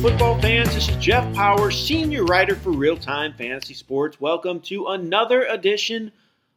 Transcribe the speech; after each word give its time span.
football 0.00 0.40
fans. 0.40 0.72
This 0.74 0.88
is 0.88 0.96
Jeff 0.96 1.30
Powers, 1.34 1.78
senior 1.78 2.24
writer 2.24 2.56
for 2.56 2.70
Real 2.70 2.96
Time 2.96 3.34
Fantasy 3.34 3.74
Sports. 3.74 4.18
Welcome 4.18 4.60
to 4.60 4.86
another 4.86 5.44
edition 5.44 6.10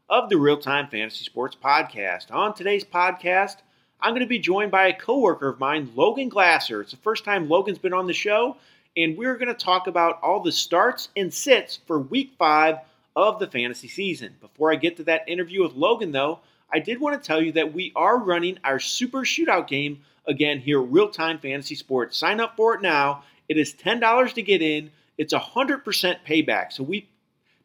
of 0.10 0.30
the 0.30 0.38
Real 0.38 0.58
Time 0.58 0.88
Fantasy 0.88 1.26
Sports 1.26 1.58
Podcast. 1.62 2.32
On 2.32 2.54
today's 2.54 2.86
podcast, 2.86 3.58
I'm 4.00 4.12
going 4.12 4.22
to 4.22 4.28
be 4.28 4.40
joined 4.40 4.72
by 4.72 4.88
a 4.88 4.98
coworker 4.98 5.50
of 5.50 5.60
mine, 5.60 5.92
Logan 5.94 6.30
Glasser. 6.30 6.80
It's 6.80 6.92
the 6.92 6.98
first 6.98 7.26
time 7.26 7.50
Logan's 7.50 7.80
been 7.80 7.92
on 7.92 8.08
the 8.08 8.14
show, 8.14 8.56
and 8.96 9.18
we're 9.18 9.36
going 9.36 9.54
to 9.54 9.54
talk 9.54 9.88
about 9.88 10.22
all 10.24 10.40
the 10.40 10.54
starts 10.54 11.10
and 11.18 11.34
sits 11.34 11.80
for 11.86 12.00
week 12.00 12.36
five 12.40 12.78
of 13.14 13.40
the 13.40 13.48
fantasy 13.48 13.90
season. 13.90 14.36
Before 14.40 14.72
I 14.72 14.78
get 14.78 14.96
to 14.98 15.04
that 15.04 15.28
interview 15.28 15.64
with 15.64 15.74
Logan, 15.74 16.14
though, 16.14 16.40
I 16.72 16.80
did 16.80 17.02
want 17.02 17.22
to 17.22 17.28
tell 17.28 17.42
you 17.42 17.52
that 17.52 17.74
we 17.74 17.92
are 17.94 18.18
running 18.18 18.58
our 18.64 18.80
Super 18.80 19.26
Shootout 19.26 19.68
game 19.68 20.00
again 20.26 20.60
here 20.60 20.82
at 20.82 20.90
Real 20.90 21.10
Time 21.10 21.40
Fantasy 21.40 21.76
Sports. 21.76 22.18
Sign 22.18 22.40
up 22.40 22.56
for 22.56 22.74
it 22.76 22.82
now. 22.82 23.24
It 23.50 23.58
is 23.58 23.74
$10 23.74 24.34
to 24.34 24.42
get 24.42 24.62
in. 24.62 24.92
It's 25.18 25.34
100% 25.34 25.84
payback. 26.26 26.72
So 26.72 26.84
we 26.84 27.10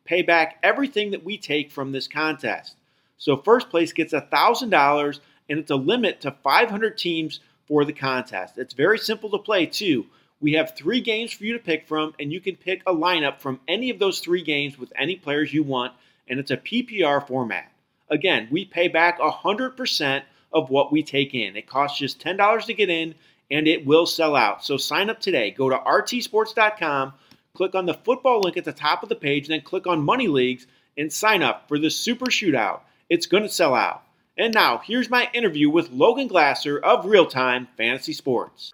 pay 0.05 0.23
back 0.23 0.59
everything 0.63 1.11
that 1.13 1.25
we 1.25 1.39
take 1.39 1.71
from 1.71 1.93
this 1.93 2.09
contest. 2.09 2.77
So 3.19 3.37
first 3.37 3.71
place 3.71 3.93
gets 3.93 4.13
$1,000 4.13 5.21
and 5.49 5.59
it's 5.59 5.71
a 5.71 5.77
limit 5.77 6.21
to 6.23 6.31
500 6.31 6.99
teams 6.99 7.41
for 7.67 7.85
the 7.85 7.93
contest. 7.93 8.59
It's 8.59 8.75
very 8.75 8.99
simple 8.99 9.31
to 9.31 9.39
play 9.39 9.67
too. 9.67 10.07
We 10.41 10.53
have 10.53 10.77
three 10.77 11.01
games 11.01 11.33
for 11.33 11.45
you 11.45 11.53
to 11.55 11.59
pick 11.59 11.89
from, 11.89 12.15
and 12.21 12.33
you 12.33 12.41
can 12.41 12.55
pick 12.55 12.83
a 12.87 12.95
lineup 12.95 13.41
from 13.41 13.61
any 13.67 13.91
of 13.91 13.99
those 13.99 14.21
three 14.21 14.43
games 14.43 14.79
with 14.79 14.93
any 14.97 15.17
players 15.17 15.53
you 15.53 15.65
want, 15.65 15.93
and 16.29 16.39
it's 16.39 16.53
a 16.53 16.57
PPR 16.57 17.27
format. 17.27 17.73
Again, 18.09 18.47
we 18.51 18.65
pay 18.65 18.89
back 18.89 19.19
100% 19.19 20.23
of 20.53 20.71
what 20.71 20.93
we 20.93 21.03
take 21.03 21.35
in. 21.35 21.57
It 21.57 21.67
costs 21.67 21.99
just 21.99 22.21
$10 22.21 22.65
to 22.67 22.75
get 22.75 22.89
in, 22.89 23.17
and 23.51 23.67
it 23.67 23.87
will 23.87 24.07
sell 24.07 24.37
out. 24.37 24.65
So 24.65 24.77
sign 24.77 25.11
up 25.11 25.21
today. 25.21 25.51
Go 25.51 25.69
to 25.69 25.77
rtsports.com, 25.77 27.15
click 27.55 27.75
on 27.75 27.87
the 27.87 27.95
football 27.95 28.41
link 28.41 28.57
at 28.57 28.65
the 28.65 28.73
top 28.73 29.03
of 29.03 29.09
the 29.09 29.17
page, 29.17 29.49
then 29.49 29.61
click 29.63 29.87
on 29.87 30.05
Money 30.05 30.29
Leagues 30.29 30.67
and 30.97 31.13
sign 31.13 31.43
up 31.43 31.69
for 31.69 31.79
the 31.79 31.91
Super 31.91 32.27
Shootout. 32.27 32.81
It's 33.09 33.27
going 33.27 33.45
to 33.45 33.49
sell 33.49 33.75
out. 33.75 34.03
And 34.37 34.55
now, 34.55 34.81
here's 34.85 35.11
my 35.11 35.29
interview 35.35 35.69
with 35.69 35.91
Logan 35.91 36.29
Glasser 36.29 36.79
of 36.79 37.05
Real 37.05 37.27
Time 37.27 37.67
Fantasy 37.77 38.13
Sports. 38.13 38.73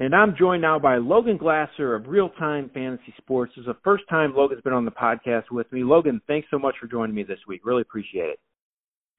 And 0.00 0.14
I'm 0.14 0.36
joined 0.36 0.62
now 0.62 0.78
by 0.78 0.98
Logan 0.98 1.38
Glasser 1.38 1.94
of 1.94 2.06
Real 2.06 2.28
Time 2.28 2.70
Fantasy 2.72 3.14
Sports. 3.16 3.52
This 3.56 3.62
is 3.62 3.66
the 3.66 3.76
first 3.82 4.04
time 4.08 4.34
Logan's 4.36 4.62
been 4.62 4.72
on 4.72 4.84
the 4.84 4.90
podcast 4.90 5.50
with 5.50 5.72
me. 5.72 5.82
Logan, 5.82 6.20
thanks 6.26 6.48
so 6.50 6.58
much 6.58 6.76
for 6.80 6.86
joining 6.86 7.16
me 7.16 7.24
this 7.24 7.40
week. 7.48 7.62
Really 7.64 7.82
appreciate 7.82 8.30
it. 8.30 8.40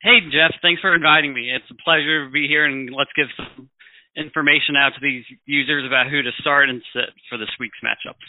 Hey, 0.01 0.19
Jeff, 0.31 0.55
thanks 0.61 0.81
for 0.81 0.95
inviting 0.95 1.33
me. 1.33 1.51
It's 1.53 1.69
a 1.69 1.83
pleasure 1.83 2.25
to 2.25 2.31
be 2.31 2.47
here, 2.47 2.63
and 2.63 2.89
let's 2.95 3.11
give 3.15 3.27
some 3.35 3.69
information 4.19 4.75
out 4.77 4.91
to 4.95 5.01
these 5.01 5.23
users 5.45 5.85
about 5.87 6.09
who 6.11 6.21
to 6.21 6.31
start 6.41 6.69
and 6.69 6.81
sit 6.93 7.09
for 7.29 7.37
this 7.37 7.49
week's 7.59 7.77
matchups. 7.83 8.25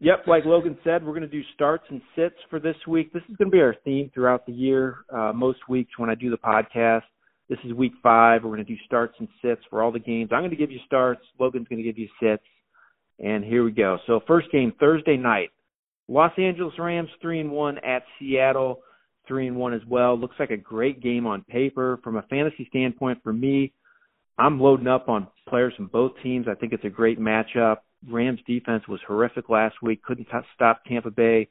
Yep, 0.00 0.26
like 0.26 0.44
Logan 0.46 0.78
said, 0.82 1.04
we're 1.04 1.12
going 1.12 1.22
to 1.22 1.28
do 1.28 1.42
starts 1.54 1.84
and 1.90 2.00
sits 2.16 2.36
for 2.48 2.58
this 2.58 2.76
week. 2.88 3.12
This 3.12 3.22
is 3.28 3.36
going 3.36 3.50
to 3.50 3.54
be 3.54 3.60
our 3.60 3.76
theme 3.84 4.10
throughout 4.14 4.46
the 4.46 4.52
year. 4.52 5.04
Uh, 5.12 5.32
most 5.34 5.58
weeks 5.68 5.92
when 5.98 6.08
I 6.08 6.14
do 6.14 6.30
the 6.30 6.38
podcast, 6.38 7.02
this 7.50 7.58
is 7.64 7.72
week 7.74 7.92
five. 8.02 8.42
We're 8.42 8.54
going 8.54 8.64
to 8.64 8.72
do 8.72 8.78
starts 8.86 9.14
and 9.18 9.28
sits 9.42 9.60
for 9.68 9.82
all 9.82 9.92
the 9.92 9.98
games. 9.98 10.30
I'm 10.32 10.40
going 10.40 10.50
to 10.50 10.56
give 10.56 10.70
you 10.70 10.78
starts. 10.86 11.20
Logan's 11.38 11.68
going 11.68 11.82
to 11.82 11.84
give 11.84 11.98
you 11.98 12.08
sits. 12.22 12.42
And 13.18 13.44
here 13.44 13.62
we 13.62 13.72
go. 13.72 13.98
So 14.06 14.20
first 14.26 14.50
game 14.50 14.72
Thursday 14.80 15.18
night, 15.18 15.50
Los 16.08 16.32
Angeles 16.38 16.74
Rams 16.78 17.10
three 17.20 17.40
and 17.40 17.50
one 17.50 17.76
at 17.78 18.02
Seattle 18.18 18.80
three 19.28 19.46
and 19.46 19.56
one 19.56 19.74
as 19.74 19.82
well. 19.86 20.18
Looks 20.18 20.36
like 20.40 20.50
a 20.50 20.56
great 20.56 21.02
game 21.02 21.26
on 21.26 21.42
paper. 21.42 22.00
From 22.02 22.16
a 22.16 22.22
fantasy 22.22 22.66
standpoint, 22.70 23.22
for 23.22 23.34
me, 23.34 23.74
I'm 24.38 24.60
loading 24.60 24.86
up 24.86 25.08
on 25.08 25.28
players 25.48 25.74
from 25.76 25.86
both 25.86 26.12
teams. 26.22 26.46
I 26.48 26.54
think 26.54 26.72
it's 26.72 26.84
a 26.84 26.90
great 26.90 27.18
matchup. 27.18 27.78
Rams 28.08 28.40
defense 28.46 28.86
was 28.88 29.00
horrific 29.06 29.48
last 29.48 29.76
week. 29.82 30.02
Couldn't 30.02 30.24
t- 30.24 30.48
stop 30.54 30.82
Tampa 30.84 31.10
Bay. 31.10 31.48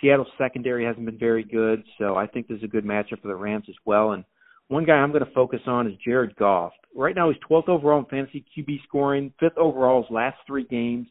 Seattle's 0.00 0.28
secondary 0.38 0.84
hasn't 0.84 1.04
been 1.04 1.18
very 1.18 1.44
good, 1.44 1.82
so 1.98 2.16
I 2.16 2.26
think 2.26 2.48
this 2.48 2.58
is 2.58 2.64
a 2.64 2.68
good 2.68 2.84
matchup 2.84 3.20
for 3.20 3.28
the 3.28 3.34
Rams 3.34 3.66
as 3.68 3.74
well. 3.84 4.12
And 4.12 4.24
one 4.68 4.86
guy 4.86 4.94
I'm 4.94 5.12
going 5.12 5.24
to 5.24 5.32
focus 5.32 5.60
on 5.66 5.86
is 5.86 5.94
Jared 6.02 6.36
Goff. 6.36 6.72
Right 6.94 7.14
now, 7.14 7.28
he's 7.28 7.40
12th 7.50 7.68
overall 7.68 7.98
in 7.98 8.06
fantasy 8.06 8.44
QB 8.56 8.82
scoring, 8.84 9.32
fifth 9.38 9.58
overall 9.58 10.02
his 10.02 10.10
last 10.10 10.38
three 10.46 10.64
games. 10.64 11.06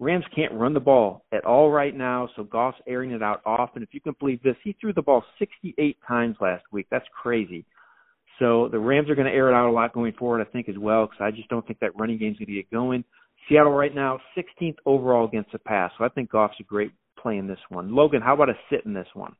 Rams 0.00 0.24
can't 0.34 0.52
run 0.52 0.74
the 0.74 0.80
ball 0.80 1.24
at 1.32 1.44
all 1.44 1.70
right 1.70 1.96
now, 1.96 2.28
so 2.34 2.42
Goff's 2.42 2.80
airing 2.86 3.12
it 3.12 3.22
out 3.22 3.40
often. 3.46 3.82
If 3.82 3.90
you 3.92 4.00
can 4.00 4.14
believe 4.18 4.42
this, 4.42 4.56
he 4.64 4.76
threw 4.80 4.92
the 4.92 5.02
ball 5.02 5.24
68 5.38 5.96
times 6.06 6.36
last 6.40 6.64
week. 6.72 6.86
That's 6.90 7.06
crazy. 7.22 7.64
So 8.38 8.68
the 8.70 8.78
Rams 8.78 9.08
are 9.10 9.14
going 9.14 9.28
to 9.28 9.32
air 9.32 9.48
it 9.48 9.54
out 9.54 9.68
a 9.68 9.72
lot 9.72 9.92
going 9.92 10.12
forward, 10.14 10.40
I 10.40 10.50
think, 10.50 10.68
as 10.68 10.78
well, 10.78 11.06
because 11.06 11.20
I 11.20 11.30
just 11.30 11.48
don't 11.48 11.66
think 11.66 11.78
that 11.80 11.98
running 11.98 12.18
game's 12.18 12.38
going 12.38 12.48
to 12.48 12.54
get 12.54 12.70
going. 12.70 13.04
Seattle 13.48 13.72
right 13.72 13.94
now, 13.94 14.18
16th 14.36 14.76
overall 14.86 15.26
against 15.26 15.52
the 15.52 15.58
pass, 15.58 15.92
so 15.98 16.04
I 16.04 16.08
think 16.08 16.30
Goff's 16.30 16.54
a 16.60 16.64
great 16.64 16.92
play 17.18 17.36
in 17.36 17.46
this 17.46 17.58
one. 17.68 17.94
Logan, 17.94 18.22
how 18.22 18.34
about 18.34 18.48
a 18.48 18.54
sit 18.70 18.84
in 18.86 18.94
this 18.94 19.06
one? 19.14 19.34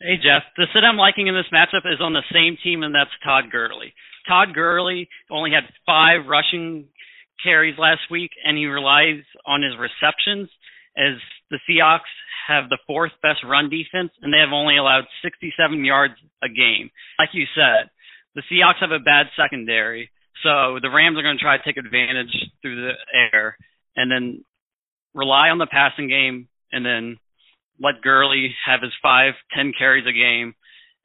Hey, 0.00 0.16
Jeff. 0.16 0.42
The 0.56 0.66
sit 0.72 0.82
I'm 0.82 0.96
liking 0.96 1.26
in 1.26 1.34
this 1.34 1.52
matchup 1.52 1.84
is 1.84 2.00
on 2.00 2.12
the 2.12 2.24
same 2.32 2.56
team, 2.62 2.82
and 2.82 2.94
that's 2.94 3.10
Todd 3.22 3.44
Gurley. 3.52 3.92
Todd 4.26 4.54
Gurley 4.54 5.08
only 5.30 5.50
had 5.50 5.64
five 5.86 6.26
rushing 6.28 6.86
carries 7.42 7.78
last 7.78 8.02
week, 8.10 8.30
and 8.44 8.56
he 8.56 8.66
relies 8.66 9.22
on 9.46 9.62
his 9.62 9.74
receptions 9.78 10.48
as 10.96 11.20
the 11.50 11.58
Seahawks 11.68 12.10
have 12.48 12.68
the 12.68 12.78
fourth 12.86 13.12
best 13.22 13.44
run 13.44 13.70
defense, 13.70 14.10
and 14.22 14.32
they 14.32 14.38
have 14.38 14.52
only 14.52 14.76
allowed 14.76 15.04
67 15.22 15.84
yards 15.84 16.14
a 16.42 16.48
game. 16.48 16.90
Like 17.18 17.30
you 17.32 17.44
said, 17.54 17.90
the 18.34 18.42
Seahawks 18.50 18.80
have 18.80 18.92
a 18.92 18.98
bad 18.98 19.26
secondary, 19.36 20.10
so 20.42 20.78
the 20.80 20.90
Rams 20.90 21.18
are 21.18 21.22
going 21.22 21.36
to 21.36 21.42
try 21.42 21.56
to 21.56 21.64
take 21.64 21.76
advantage 21.76 22.32
through 22.62 22.76
the 22.76 22.92
air 23.32 23.56
and 23.96 24.10
then 24.10 24.44
rely 25.14 25.48
on 25.48 25.58
the 25.58 25.66
passing 25.66 26.08
game 26.08 26.48
and 26.72 26.84
then 26.84 27.16
let 27.80 28.02
Gurley 28.02 28.54
have 28.66 28.82
his 28.82 28.92
five, 29.02 29.34
ten 29.56 29.72
carries 29.76 30.06
a 30.06 30.12
game, 30.12 30.54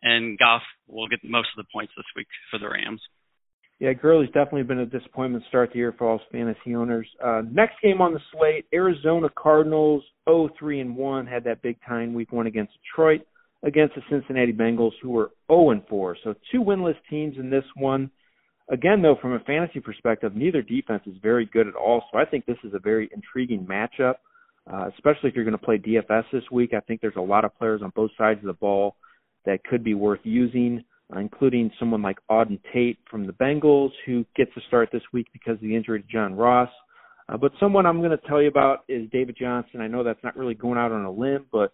and 0.03 0.37
Goff 0.37 0.61
will 0.87 1.07
get 1.07 1.19
most 1.23 1.49
of 1.57 1.63
the 1.63 1.69
points 1.73 1.93
this 1.97 2.05
week 2.15 2.27
for 2.51 2.59
the 2.59 2.69
Rams. 2.69 3.01
Yeah, 3.79 3.93
Gurley's 3.93 4.29
definitely 4.29 4.63
been 4.63 4.79
a 4.79 4.85
disappointment 4.85 5.43
start 5.49 5.71
the 5.71 5.79
year 5.79 5.93
for 5.97 6.07
all 6.09 6.21
fantasy 6.31 6.75
owners. 6.75 7.07
Uh, 7.23 7.41
next 7.51 7.75
game 7.83 7.99
on 7.99 8.13
the 8.13 8.21
slate, 8.31 8.65
Arizona 8.73 9.29
Cardinals 9.37 10.03
0-3 10.29 10.81
and 10.81 10.95
1 10.95 11.27
had 11.27 11.43
that 11.43 11.61
big 11.61 11.77
time 11.85 12.13
week 12.13 12.31
one 12.31 12.47
against 12.47 12.73
Detroit 12.83 13.21
against 13.63 13.95
the 13.95 14.01
Cincinnati 14.09 14.53
Bengals 14.53 14.91
who 15.01 15.09
were 15.09 15.31
0 15.51 15.71
and 15.71 15.81
4. 15.87 16.17
So 16.23 16.35
two 16.51 16.61
winless 16.61 16.97
teams 17.09 17.35
in 17.37 17.49
this 17.49 17.65
one. 17.75 18.11
Again, 18.69 19.01
though, 19.01 19.15
from 19.21 19.33
a 19.33 19.39
fantasy 19.39 19.79
perspective, 19.79 20.35
neither 20.35 20.61
defense 20.61 21.03
is 21.05 21.15
very 21.21 21.45
good 21.45 21.67
at 21.67 21.75
all. 21.75 22.03
So 22.11 22.17
I 22.17 22.25
think 22.25 22.45
this 22.45 22.57
is 22.63 22.73
a 22.73 22.79
very 22.79 23.09
intriguing 23.13 23.65
matchup 23.65 24.15
uh, 24.71 24.89
especially 24.93 25.29
if 25.29 25.35
you're 25.35 25.45
going 25.45 25.57
to 25.57 25.63
play 25.63 25.77
DFS 25.77 26.23
this 26.31 26.43
week. 26.51 26.73
I 26.73 26.79
think 26.81 27.01
there's 27.01 27.15
a 27.17 27.21
lot 27.21 27.45
of 27.45 27.55
players 27.57 27.81
on 27.83 27.91
both 27.95 28.11
sides 28.17 28.39
of 28.39 28.47
the 28.47 28.53
ball 28.53 28.95
that 29.45 29.63
could 29.63 29.83
be 29.83 29.93
worth 29.93 30.21
using, 30.23 30.83
uh, 31.15 31.19
including 31.19 31.69
someone 31.79 32.01
like 32.01 32.17
Auden 32.31 32.59
Tate 32.73 32.97
from 33.09 33.27
the 33.27 33.33
Bengals, 33.33 33.91
who 34.05 34.25
gets 34.35 34.51
a 34.57 34.61
start 34.67 34.89
this 34.91 35.03
week 35.13 35.27
because 35.33 35.53
of 35.53 35.61
the 35.61 35.75
injury 35.75 36.01
to 36.01 36.07
John 36.07 36.33
Ross. 36.35 36.69
Uh, 37.29 37.37
but 37.37 37.51
someone 37.59 37.85
I'm 37.85 37.99
going 37.99 38.11
to 38.11 38.27
tell 38.27 38.41
you 38.41 38.47
about 38.47 38.79
is 38.87 39.09
David 39.11 39.35
Johnson. 39.39 39.81
I 39.81 39.87
know 39.87 40.03
that's 40.03 40.23
not 40.23 40.35
really 40.35 40.55
going 40.55 40.79
out 40.79 40.91
on 40.91 41.05
a 41.05 41.11
limb, 41.11 41.45
but 41.51 41.73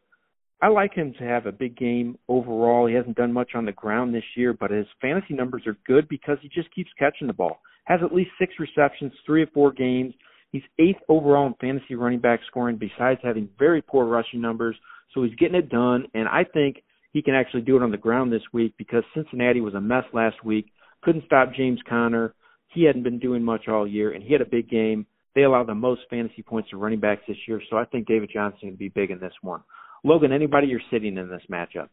I 0.63 0.67
like 0.67 0.94
him 0.94 1.13
to 1.17 1.23
have 1.23 1.47
a 1.47 1.51
big 1.51 1.75
game 1.75 2.17
overall. 2.27 2.85
He 2.85 2.94
hasn't 2.94 3.17
done 3.17 3.33
much 3.33 3.51
on 3.55 3.66
the 3.66 3.72
ground 3.72 4.13
this 4.13 4.23
year, 4.35 4.53
but 4.53 4.69
his 4.69 4.85
fantasy 5.01 5.33
numbers 5.33 5.63
are 5.66 5.77
good 5.88 6.07
because 6.07 6.38
he 6.41 6.49
just 6.49 6.73
keeps 6.73 6.91
catching 6.99 7.25
the 7.25 7.33
ball. 7.33 7.61
Has 7.85 7.99
at 8.03 8.13
least 8.13 8.29
six 8.38 8.53
receptions, 8.59 9.11
three 9.25 9.41
or 9.41 9.47
four 9.47 9.72
games. 9.72 10.13
He's 10.51 10.61
eighth 10.78 10.99
overall 11.09 11.47
in 11.47 11.55
fantasy 11.59 11.96
running 11.96 12.19
back 12.19 12.41
scoring, 12.46 12.78
besides 12.78 13.19
having 13.23 13.49
very 13.58 13.81
poor 13.81 14.05
rushing 14.05 14.40
numbers. 14.40 14.75
So 15.13 15.23
he's 15.23 15.35
getting 15.35 15.55
it 15.55 15.69
done, 15.69 16.05
and 16.13 16.28
I 16.28 16.43
think 16.43 16.84
he 17.11 17.23
can 17.23 17.34
actually 17.34 17.61
do 17.61 17.75
it 17.75 17.84
on 17.84 17.91
the 17.91 17.97
ground 17.97 18.31
this 18.31 18.43
week 18.53 18.75
because 18.78 19.03
Cincinnati 19.16 19.61
was 19.61 19.73
a 19.73 19.81
mess 19.81 20.05
last 20.13 20.43
week. 20.46 20.67
Couldn't 21.02 21.25
stop 21.25 21.53
James 21.55 21.79
Conner. 21.90 22.35
He 22.67 22.84
hadn't 22.84 23.03
been 23.03 23.19
doing 23.19 23.43
much 23.43 23.67
all 23.67 23.87
year, 23.87 24.11
and 24.11 24.23
he 24.23 24.31
had 24.31 24.41
a 24.41 24.46
big 24.46 24.69
game. 24.69 25.08
They 25.34 25.43
allow 25.43 25.63
the 25.63 25.73
most 25.73 26.02
fantasy 26.09 26.43
points 26.43 26.69
to 26.69 26.78
running 26.78 26.99
backs 26.99 27.23
this 27.28 27.37
year, 27.47 27.61
so 27.69 27.78
I 27.78 27.85
think 27.85 28.08
David 28.08 28.29
Johnson 28.31 28.59
can 28.69 28.75
be 28.75 28.90
big 28.90 29.09
in 29.09 29.19
this 29.19 29.34
one. 29.41 29.61
Logan, 30.03 30.31
anybody 30.31 30.67
you're 30.67 30.81
sitting 30.91 31.17
in 31.17 31.29
this 31.29 31.43
matchup? 31.49 31.89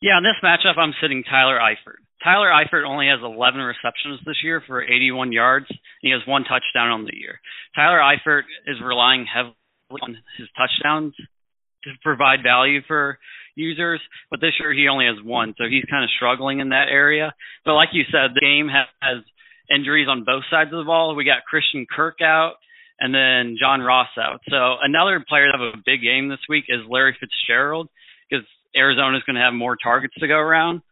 Yeah, 0.00 0.18
in 0.18 0.24
this 0.24 0.42
matchup, 0.42 0.78
I'm 0.78 0.94
sitting 1.00 1.22
Tyler 1.22 1.58
Eifert. 1.58 2.02
Tyler 2.24 2.50
Eifert 2.50 2.86
only 2.86 3.06
has 3.06 3.20
11 3.22 3.60
receptions 3.60 4.20
this 4.26 4.42
year 4.42 4.62
for 4.66 4.82
81 4.82 5.32
yards. 5.32 5.66
And 5.68 5.78
he 6.00 6.10
has 6.10 6.26
one 6.26 6.42
touchdown 6.42 6.90
on 6.90 7.04
the 7.04 7.16
year. 7.16 7.40
Tyler 7.76 7.98
Eifert 7.98 8.42
is 8.66 8.76
relying 8.84 9.26
heavily 9.32 9.54
on 10.02 10.16
his 10.38 10.48
touchdowns 10.56 11.14
to 11.84 11.90
provide 12.02 12.42
value 12.42 12.80
for 12.86 13.18
users, 13.54 14.00
but 14.30 14.40
this 14.40 14.54
year 14.60 14.72
he 14.72 14.88
only 14.88 15.06
has 15.06 15.22
one, 15.24 15.54
so 15.58 15.64
he's 15.68 15.84
kind 15.90 16.04
of 16.04 16.10
struggling 16.16 16.60
in 16.60 16.70
that 16.70 16.86
area. 16.90 17.34
But 17.64 17.74
like 17.74 17.90
you 17.92 18.04
said, 18.06 18.34
the 18.34 18.40
game 18.40 18.68
has 18.68 19.24
injuries 19.68 20.08
on 20.08 20.24
both 20.24 20.44
sides 20.50 20.72
of 20.72 20.78
the 20.78 20.84
ball. 20.84 21.14
We 21.14 21.24
got 21.24 21.44
Christian 21.48 21.86
Kirk 21.90 22.20
out 22.22 22.54
and 23.02 23.12
then 23.12 23.56
John 23.58 23.80
Ross 23.80 24.14
out. 24.16 24.40
So 24.48 24.76
another 24.80 25.24
player 25.28 25.50
that 25.50 25.58
have 25.58 25.74
a 25.74 25.82
big 25.84 26.02
game 26.02 26.28
this 26.28 26.46
week 26.48 26.64
is 26.68 26.86
Larry 26.88 27.16
Fitzgerald 27.18 27.88
because 28.30 28.46
Arizona 28.76 29.16
is 29.16 29.24
going 29.24 29.34
to 29.34 29.42
have 29.42 29.52
more 29.52 29.76
targets 29.76 30.14
to 30.20 30.28
go 30.28 30.38
around. 30.38 30.82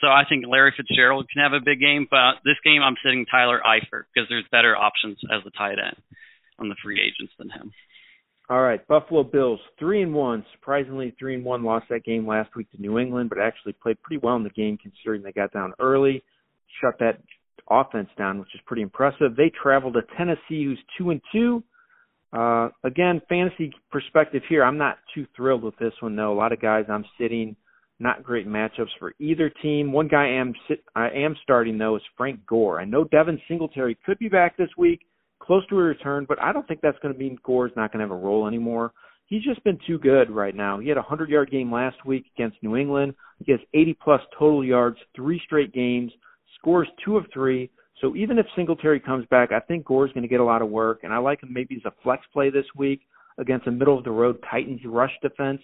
So 0.00 0.06
I 0.06 0.22
think 0.26 0.46
Larry 0.48 0.72
Fitzgerald 0.74 1.28
can 1.28 1.42
have 1.42 1.52
a 1.52 1.60
big 1.60 1.78
game, 1.78 2.06
but 2.10 2.40
this 2.44 2.56
game 2.64 2.80
I'm 2.80 2.96
sitting 3.04 3.26
Tyler 3.26 3.60
Eifert 3.60 4.08
because 4.14 4.28
there's 4.30 4.46
better 4.50 4.74
options 4.74 5.18
as 5.28 5.44
the 5.44 5.50
tight 5.50 5.76
end. 5.78 6.00
on 6.58 6.68
the 6.68 6.76
free 6.82 7.00
agents 7.00 7.32
than 7.38 7.50
him. 7.50 7.72
All 8.50 8.62
right, 8.62 8.86
Buffalo 8.88 9.22
Bills 9.24 9.60
three 9.78 10.02
and 10.02 10.14
one. 10.14 10.44
Surprisingly, 10.52 11.14
three 11.18 11.34
and 11.34 11.44
one. 11.44 11.64
Lost 11.64 11.86
that 11.90 12.04
game 12.04 12.26
last 12.26 12.54
week 12.56 12.70
to 12.72 12.80
New 12.80 12.98
England, 12.98 13.28
but 13.28 13.38
actually 13.38 13.74
played 13.74 14.00
pretty 14.02 14.20
well 14.22 14.36
in 14.36 14.42
the 14.42 14.50
game 14.50 14.78
considering 14.78 15.22
they 15.22 15.32
got 15.32 15.52
down 15.52 15.74
early, 15.78 16.24
shut 16.80 16.94
that 17.00 17.20
offense 17.70 18.08
down, 18.16 18.38
which 18.38 18.54
is 18.54 18.60
pretty 18.66 18.82
impressive. 18.82 19.36
They 19.36 19.50
travel 19.50 19.92
to 19.92 20.02
Tennessee, 20.16 20.64
who's 20.64 20.78
two 20.96 21.10
and 21.10 21.20
two. 21.32 21.62
Uh, 22.32 22.68
again, 22.84 23.22
fantasy 23.28 23.72
perspective 23.90 24.42
here, 24.48 24.62
I'm 24.62 24.78
not 24.78 24.98
too 25.14 25.26
thrilled 25.34 25.62
with 25.62 25.76
this 25.78 25.94
one 26.00 26.16
though. 26.16 26.32
A 26.32 26.34
lot 26.34 26.52
of 26.52 26.60
guys 26.60 26.84
I'm 26.88 27.04
sitting, 27.18 27.56
not 27.98 28.22
great 28.22 28.46
matchups 28.46 28.90
for 28.98 29.14
either 29.18 29.50
team. 29.62 29.92
One 29.92 30.08
guy 30.08 30.26
I 30.26 30.40
am 30.40 30.52
sit, 30.68 30.84
I 30.94 31.08
am 31.08 31.34
starting 31.42 31.78
though 31.78 31.96
is 31.96 32.02
Frank 32.16 32.46
Gore. 32.46 32.80
I 32.80 32.84
know 32.84 33.04
Devin 33.04 33.40
Singletary 33.48 33.96
could 34.04 34.18
be 34.18 34.28
back 34.28 34.56
this 34.56 34.68
week 34.76 35.00
close 35.40 35.66
to 35.68 35.78
a 35.78 35.82
return, 35.82 36.26
but 36.28 36.40
I 36.42 36.52
don't 36.52 36.68
think 36.68 36.80
that's 36.82 36.98
going 36.98 37.14
to 37.14 37.18
mean 37.18 37.38
Gore's 37.42 37.72
not 37.74 37.90
going 37.90 38.00
to 38.00 38.04
have 38.04 38.16
a 38.16 38.22
role 38.22 38.46
anymore. 38.46 38.92
He's 39.26 39.42
just 39.42 39.64
been 39.64 39.78
too 39.86 39.98
good 39.98 40.30
right 40.30 40.54
now. 40.54 40.78
He 40.78 40.88
had 40.88 40.98
a 40.98 41.00
100 41.00 41.30
yard 41.30 41.50
game 41.50 41.72
last 41.72 42.04
week 42.04 42.26
against 42.36 42.62
New 42.62 42.76
England. 42.76 43.14
He 43.44 43.52
has 43.52 43.60
80 43.74 43.96
plus 44.02 44.20
total 44.38 44.64
yards, 44.64 44.98
three 45.16 45.40
straight 45.44 45.72
games, 45.72 46.12
scores 46.58 46.88
two 47.04 47.16
of 47.16 47.24
three. 47.32 47.70
So 48.00 48.14
even 48.14 48.38
if 48.38 48.46
Singletary 48.54 49.00
comes 49.00 49.26
back, 49.26 49.50
I 49.50 49.60
think 49.60 49.84
Gore's 49.84 50.12
going 50.12 50.22
to 50.22 50.28
get 50.28 50.40
a 50.40 50.44
lot 50.44 50.62
of 50.62 50.68
work, 50.68 51.00
and 51.02 51.12
I 51.12 51.18
like 51.18 51.42
him 51.42 51.52
maybe 51.52 51.76
as 51.76 51.82
a 51.84 52.02
flex 52.02 52.24
play 52.32 52.50
this 52.50 52.66
week 52.76 53.00
against 53.38 53.66
a 53.66 53.72
middle 53.72 53.98
of 53.98 54.04
the 54.04 54.10
road 54.10 54.38
Titans 54.48 54.80
rush 54.84 55.12
defense. 55.22 55.60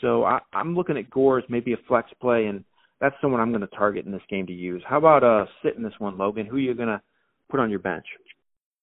So 0.00 0.24
I, 0.24 0.40
I'm 0.52 0.74
looking 0.74 0.96
at 0.96 1.10
Gore 1.10 1.38
as 1.38 1.44
maybe 1.48 1.72
a 1.72 1.78
flex 1.88 2.10
play, 2.20 2.46
and 2.46 2.64
that's 3.00 3.14
someone 3.20 3.40
I'm 3.40 3.50
going 3.50 3.62
to 3.62 3.76
target 3.76 4.04
in 4.04 4.12
this 4.12 4.22
game 4.28 4.46
to 4.46 4.52
use. 4.52 4.82
How 4.86 4.98
about 4.98 5.24
uh 5.24 5.46
sitting 5.62 5.82
this 5.82 5.98
one, 5.98 6.18
Logan? 6.18 6.46
Who 6.46 6.56
are 6.56 6.60
you 6.60 6.74
going 6.74 6.88
to 6.88 7.00
put 7.50 7.60
on 7.60 7.70
your 7.70 7.78
bench? 7.78 8.04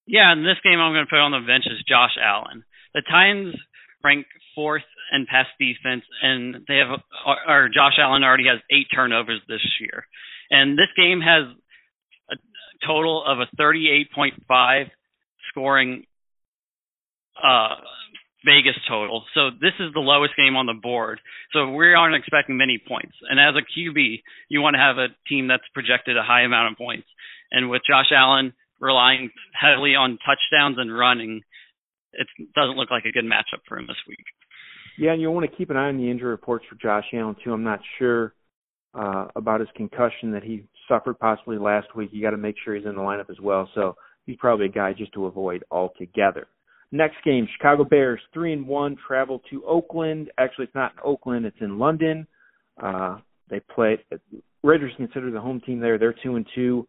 Yeah, 0.07 0.31
in 0.33 0.44
this 0.44 0.57
game 0.63 0.80
I'm 0.80 0.94
going 0.94 1.06
to 1.06 1.09
put 1.09 1.19
on 1.19 1.31
the 1.31 1.45
bench 1.45 1.65
is 1.68 1.83
Josh 1.88 2.18
Allen. 2.21 2.63
The 2.94 3.04
Titans 3.09 3.56
rank 4.04 4.25
fourth 4.56 4.88
in 5.13 5.25
pass 5.30 5.45
defense, 5.59 6.04
and 6.21 6.65
they 6.68 6.77
have 6.77 7.00
or 7.48 7.69
Josh 7.69 7.98
Allen 8.00 8.24
already 8.24 8.48
has 8.48 8.59
eight 8.71 8.88
turnovers 8.94 9.42
this 9.48 9.65
year, 9.80 10.07
and 10.49 10.77
this 10.77 10.89
game 10.95 11.21
has 11.21 11.45
a 12.31 12.35
total 12.85 13.23
of 13.25 13.39
a 13.39 13.47
38.5 13.61 14.85
scoring 15.49 16.03
uh, 17.41 17.75
Vegas 18.45 18.79
total. 18.88 19.23
So 19.33 19.49
this 19.49 19.73
is 19.79 19.94
the 19.94 19.99
lowest 19.99 20.33
game 20.38 20.55
on 20.55 20.65
the 20.65 20.73
board. 20.73 21.19
So 21.53 21.71
we 21.73 21.94
aren't 21.94 22.15
expecting 22.15 22.57
many 22.57 22.79
points. 22.85 23.13
And 23.29 23.39
as 23.39 23.55
a 23.55 23.65
QB, 23.65 24.21
you 24.49 24.61
want 24.61 24.75
to 24.75 24.79
have 24.79 24.97
a 24.97 25.07
team 25.27 25.47
that's 25.47 25.67
projected 25.73 26.17
a 26.17 26.23
high 26.23 26.44
amount 26.44 26.71
of 26.71 26.77
points. 26.77 27.07
And 27.51 27.69
with 27.69 27.81
Josh 27.88 28.11
Allen 28.15 28.53
relying 28.79 29.31
heavily 29.53 29.95
on 29.95 30.19
touchdowns 30.25 30.77
and 30.77 30.95
running, 30.95 31.41
it 32.13 32.27
doesn't 32.55 32.77
look 32.77 32.91
like 32.91 33.05
a 33.05 33.11
good 33.11 33.25
matchup 33.25 33.61
for 33.67 33.77
him 33.77 33.88
this 33.88 33.97
week. 34.07 34.25
Yeah, 34.97 35.11
and 35.11 35.21
you'll 35.21 35.33
want 35.33 35.49
to 35.49 35.55
keep 35.55 35.69
an 35.69 35.77
eye 35.77 35.89
on 35.89 35.97
the 35.97 36.09
injury 36.09 36.29
reports 36.29 36.65
for 36.69 36.75
Josh 36.75 37.05
Allen 37.13 37.35
too. 37.44 37.53
I'm 37.53 37.63
not 37.63 37.79
sure 37.99 38.33
uh, 38.93 39.27
about 39.35 39.59
his 39.59 39.69
concussion 39.75 40.31
that 40.31 40.43
he 40.43 40.63
suffered 40.87 41.19
possibly 41.19 41.57
last 41.57 41.95
week. 41.95 42.09
You 42.11 42.21
got 42.21 42.31
to 42.31 42.37
make 42.37 42.55
sure 42.63 42.75
he's 42.75 42.85
in 42.85 42.95
the 42.95 43.01
lineup 43.01 43.29
as 43.29 43.39
well. 43.41 43.69
So 43.75 43.95
he's 44.25 44.37
probably 44.37 44.67
a 44.67 44.69
guy 44.69 44.93
just 44.93 45.13
to 45.13 45.25
avoid 45.25 45.63
altogether. 45.71 46.47
Next 46.91 47.17
game, 47.25 47.47
Chicago 47.57 47.83
Bears 47.83 48.21
three 48.33 48.53
and 48.53 48.65
one 48.65 48.95
travel 49.07 49.41
to 49.49 49.65
Oakland. 49.65 50.31
Actually, 50.37 50.65
it's 50.65 50.75
not 50.75 50.93
in 50.93 50.99
Oakland; 51.03 51.45
it's 51.45 51.57
in 51.59 51.77
London. 51.77 52.25
Uh, 52.81 53.17
they 53.49 53.59
play. 53.59 53.97
Raiders 54.63 54.93
consider 54.95 55.29
the 55.29 55.41
home 55.41 55.61
team 55.65 55.81
there. 55.81 55.97
They're 55.97 56.15
two 56.23 56.37
and 56.37 56.45
two. 56.55 56.87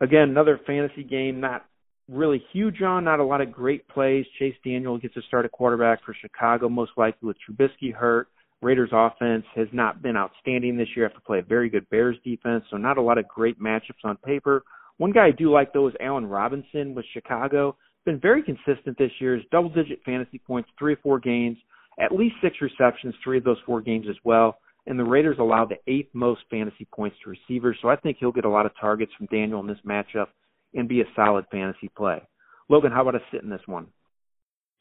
Again, 0.00 0.28
another 0.28 0.60
fantasy 0.66 1.04
game, 1.04 1.40
not 1.40 1.64
really 2.08 2.42
huge 2.52 2.82
on, 2.82 3.04
not 3.04 3.20
a 3.20 3.24
lot 3.24 3.40
of 3.40 3.52
great 3.52 3.86
plays. 3.88 4.26
Chase 4.38 4.56
Daniel 4.64 4.98
gets 4.98 5.14
to 5.14 5.22
start 5.22 5.46
a 5.46 5.48
quarterback 5.48 6.04
for 6.04 6.14
Chicago, 6.20 6.68
most 6.68 6.92
likely 6.96 7.28
with 7.28 7.36
Trubisky 7.48 7.94
hurt. 7.94 8.28
Raiders 8.62 8.90
offense 8.92 9.44
has 9.54 9.68
not 9.72 10.02
been 10.02 10.16
outstanding 10.16 10.76
this 10.76 10.88
year. 10.96 11.06
Have 11.06 11.14
to 11.14 11.20
play 11.20 11.40
a 11.40 11.42
very 11.42 11.68
good 11.68 11.88
Bears 11.90 12.16
defense, 12.24 12.64
so 12.70 12.76
not 12.76 12.98
a 12.98 13.02
lot 13.02 13.18
of 13.18 13.28
great 13.28 13.60
matchups 13.60 14.04
on 14.04 14.16
paper. 14.18 14.62
One 14.98 15.12
guy 15.12 15.26
I 15.26 15.30
do 15.32 15.52
like 15.52 15.72
though 15.72 15.88
is 15.88 15.94
Allen 16.00 16.26
Robinson 16.26 16.94
with 16.94 17.04
Chicago. 17.12 17.76
Been 18.04 18.20
very 18.20 18.42
consistent 18.42 18.96
this 18.98 19.10
year. 19.20 19.40
Double 19.50 19.70
digit 19.70 20.00
fantasy 20.04 20.38
points, 20.38 20.70
three 20.78 20.94
or 20.94 20.98
four 21.02 21.18
games, 21.18 21.56
at 21.98 22.12
least 22.12 22.36
six 22.42 22.56
receptions, 22.60 23.14
three 23.22 23.38
of 23.38 23.44
those 23.44 23.58
four 23.66 23.80
games 23.80 24.06
as 24.08 24.16
well 24.24 24.58
and 24.86 24.98
the 24.98 25.04
Raiders 25.04 25.36
allow 25.38 25.64
the 25.64 25.78
eighth 25.86 26.10
most 26.12 26.42
fantasy 26.50 26.86
points 26.92 27.16
to 27.24 27.30
receivers. 27.30 27.78
So 27.80 27.88
I 27.88 27.96
think 27.96 28.18
he'll 28.20 28.32
get 28.32 28.44
a 28.44 28.50
lot 28.50 28.66
of 28.66 28.72
targets 28.80 29.12
from 29.16 29.26
Daniel 29.26 29.60
in 29.60 29.66
this 29.66 29.78
matchup 29.86 30.26
and 30.74 30.88
be 30.88 31.00
a 31.00 31.04
solid 31.16 31.46
fantasy 31.50 31.90
play. 31.96 32.20
Logan, 32.68 32.92
how 32.92 33.02
about 33.02 33.14
a 33.14 33.20
sit 33.32 33.42
in 33.42 33.50
this 33.50 33.66
one? 33.66 33.86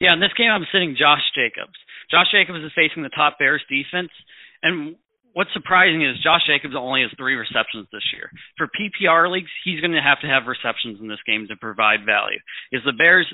Yeah, 0.04 0.12
in 0.12 0.20
this 0.20 0.36
game 0.36 0.52
I'm 0.52 0.68
sitting 0.68 1.00
Josh 1.00 1.24
Jacobs. 1.32 1.80
Josh 2.12 2.28
Jacobs 2.28 2.60
is 2.60 2.76
facing 2.76 3.08
the 3.08 3.16
top 3.16 3.40
Bears 3.40 3.64
defense, 3.72 4.12
and 4.60 5.00
what's 5.32 5.56
surprising 5.56 6.04
is 6.04 6.20
Josh 6.20 6.44
Jacobs 6.44 6.76
only 6.76 7.08
has 7.08 7.12
three 7.16 7.40
receptions 7.40 7.88
this 7.88 8.04
year. 8.12 8.28
For 8.60 8.68
PPR 8.68 9.32
leagues, 9.32 9.48
he's 9.64 9.80
going 9.80 9.96
to 9.96 10.04
have 10.04 10.20
to 10.20 10.28
have 10.28 10.44
receptions 10.52 11.00
in 11.00 11.08
this 11.08 11.24
game 11.24 11.48
to 11.48 11.56
provide 11.56 12.04
value. 12.04 12.44
Is 12.76 12.84
the 12.84 12.92
Bears 12.92 13.32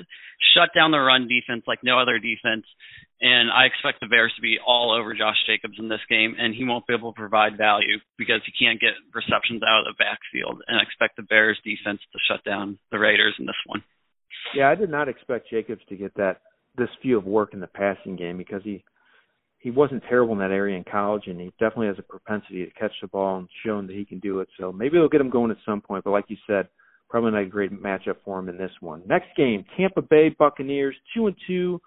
shut 0.54 0.70
down 0.70 0.94
the 0.94 1.02
run 1.02 1.26
defense 1.26 1.66
like 1.66 1.82
no 1.82 1.98
other 1.98 2.22
defense, 2.22 2.62
and 3.18 3.50
I 3.50 3.66
expect 3.66 3.98
the 3.98 4.06
Bears 4.06 4.30
to 4.38 4.42
be 4.42 4.62
all 4.62 4.94
over 4.94 5.10
Josh 5.10 5.42
Jacobs 5.50 5.74
in 5.82 5.90
this 5.90 6.06
game, 6.06 6.38
and 6.38 6.54
he 6.54 6.62
won't 6.62 6.86
be 6.86 6.94
able 6.94 7.10
to 7.10 7.18
provide 7.18 7.58
value 7.58 7.98
because 8.14 8.46
he 8.46 8.54
can't 8.54 8.78
get 8.78 8.94
receptions 9.10 9.66
out 9.66 9.82
of 9.82 9.90
the 9.90 9.98
backfield. 9.98 10.62
And 10.70 10.78
I 10.78 10.86
expect 10.86 11.18
the 11.18 11.26
Bears 11.26 11.58
defense 11.66 11.98
to 12.14 12.18
shut 12.30 12.46
down 12.46 12.78
the 12.94 13.02
Raiders 13.02 13.34
in 13.42 13.50
this 13.50 13.58
one. 13.66 13.82
Yeah, 14.54 14.70
I 14.70 14.78
did 14.78 14.88
not 14.88 15.08
expect 15.10 15.50
Jacobs 15.50 15.82
to 15.90 15.96
get 15.96 16.14
that 16.14 16.40
this 16.76 16.88
few 17.02 17.18
of 17.18 17.24
work 17.24 17.54
in 17.54 17.60
the 17.60 17.66
passing 17.66 18.16
game 18.16 18.36
because 18.36 18.62
he 18.64 18.84
he 19.58 19.70
wasn't 19.70 20.02
terrible 20.08 20.32
in 20.32 20.38
that 20.38 20.50
area 20.50 20.76
in 20.76 20.84
college, 20.84 21.24
and 21.26 21.38
he 21.38 21.52
definitely 21.60 21.88
has 21.88 21.98
a 21.98 22.02
propensity 22.02 22.64
to 22.64 22.70
catch 22.72 22.92
the 23.02 23.08
ball 23.08 23.38
and 23.38 23.48
shown 23.64 23.86
that 23.86 23.96
he 23.96 24.06
can 24.06 24.18
do 24.18 24.40
it. 24.40 24.48
So 24.58 24.72
maybe 24.72 24.96
they'll 24.96 25.08
get 25.08 25.20
him 25.20 25.28
going 25.28 25.50
at 25.50 25.58
some 25.66 25.82
point. 25.82 26.02
But 26.02 26.12
like 26.12 26.24
you 26.28 26.38
said, 26.46 26.68
probably 27.10 27.32
not 27.32 27.42
a 27.42 27.46
great 27.46 27.70
matchup 27.70 28.16
for 28.24 28.38
him 28.38 28.48
in 28.48 28.56
this 28.56 28.70
one. 28.80 29.02
Next 29.06 29.28
game, 29.36 29.64
Tampa 29.76 30.00
Bay 30.00 30.30
Buccaneers 30.30 30.96
two 31.14 31.26
and 31.26 31.36
two 31.46 31.80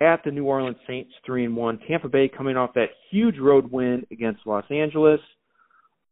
at 0.00 0.22
the 0.24 0.30
New 0.30 0.44
Orleans 0.44 0.76
Saints, 0.86 1.10
three 1.26 1.44
and 1.44 1.56
one. 1.56 1.80
Tampa 1.88 2.08
Bay 2.08 2.28
coming 2.28 2.56
off 2.56 2.74
that 2.74 2.90
huge 3.10 3.38
road 3.38 3.70
win 3.70 4.06
against 4.12 4.46
Los 4.46 4.64
Angeles. 4.70 5.20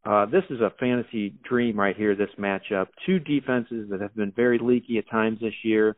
Uh, 0.05 0.27
this 0.27 0.45
is 0.51 0.61
a 0.61 0.73
fantasy 0.79 1.35
dream 1.49 1.79
right 1.79 1.97
here. 1.97 2.15
This 2.17 2.31
matchup, 2.39 2.87
two 3.05 3.19
defenses 3.21 3.89
that 3.91 4.01
have 4.01 4.15
been 4.15 4.33
very 4.33 4.59
leaky 4.59 4.99
at 4.99 5.09
times 5.11 5.39
this 5.41 5.55
year, 5.63 5.97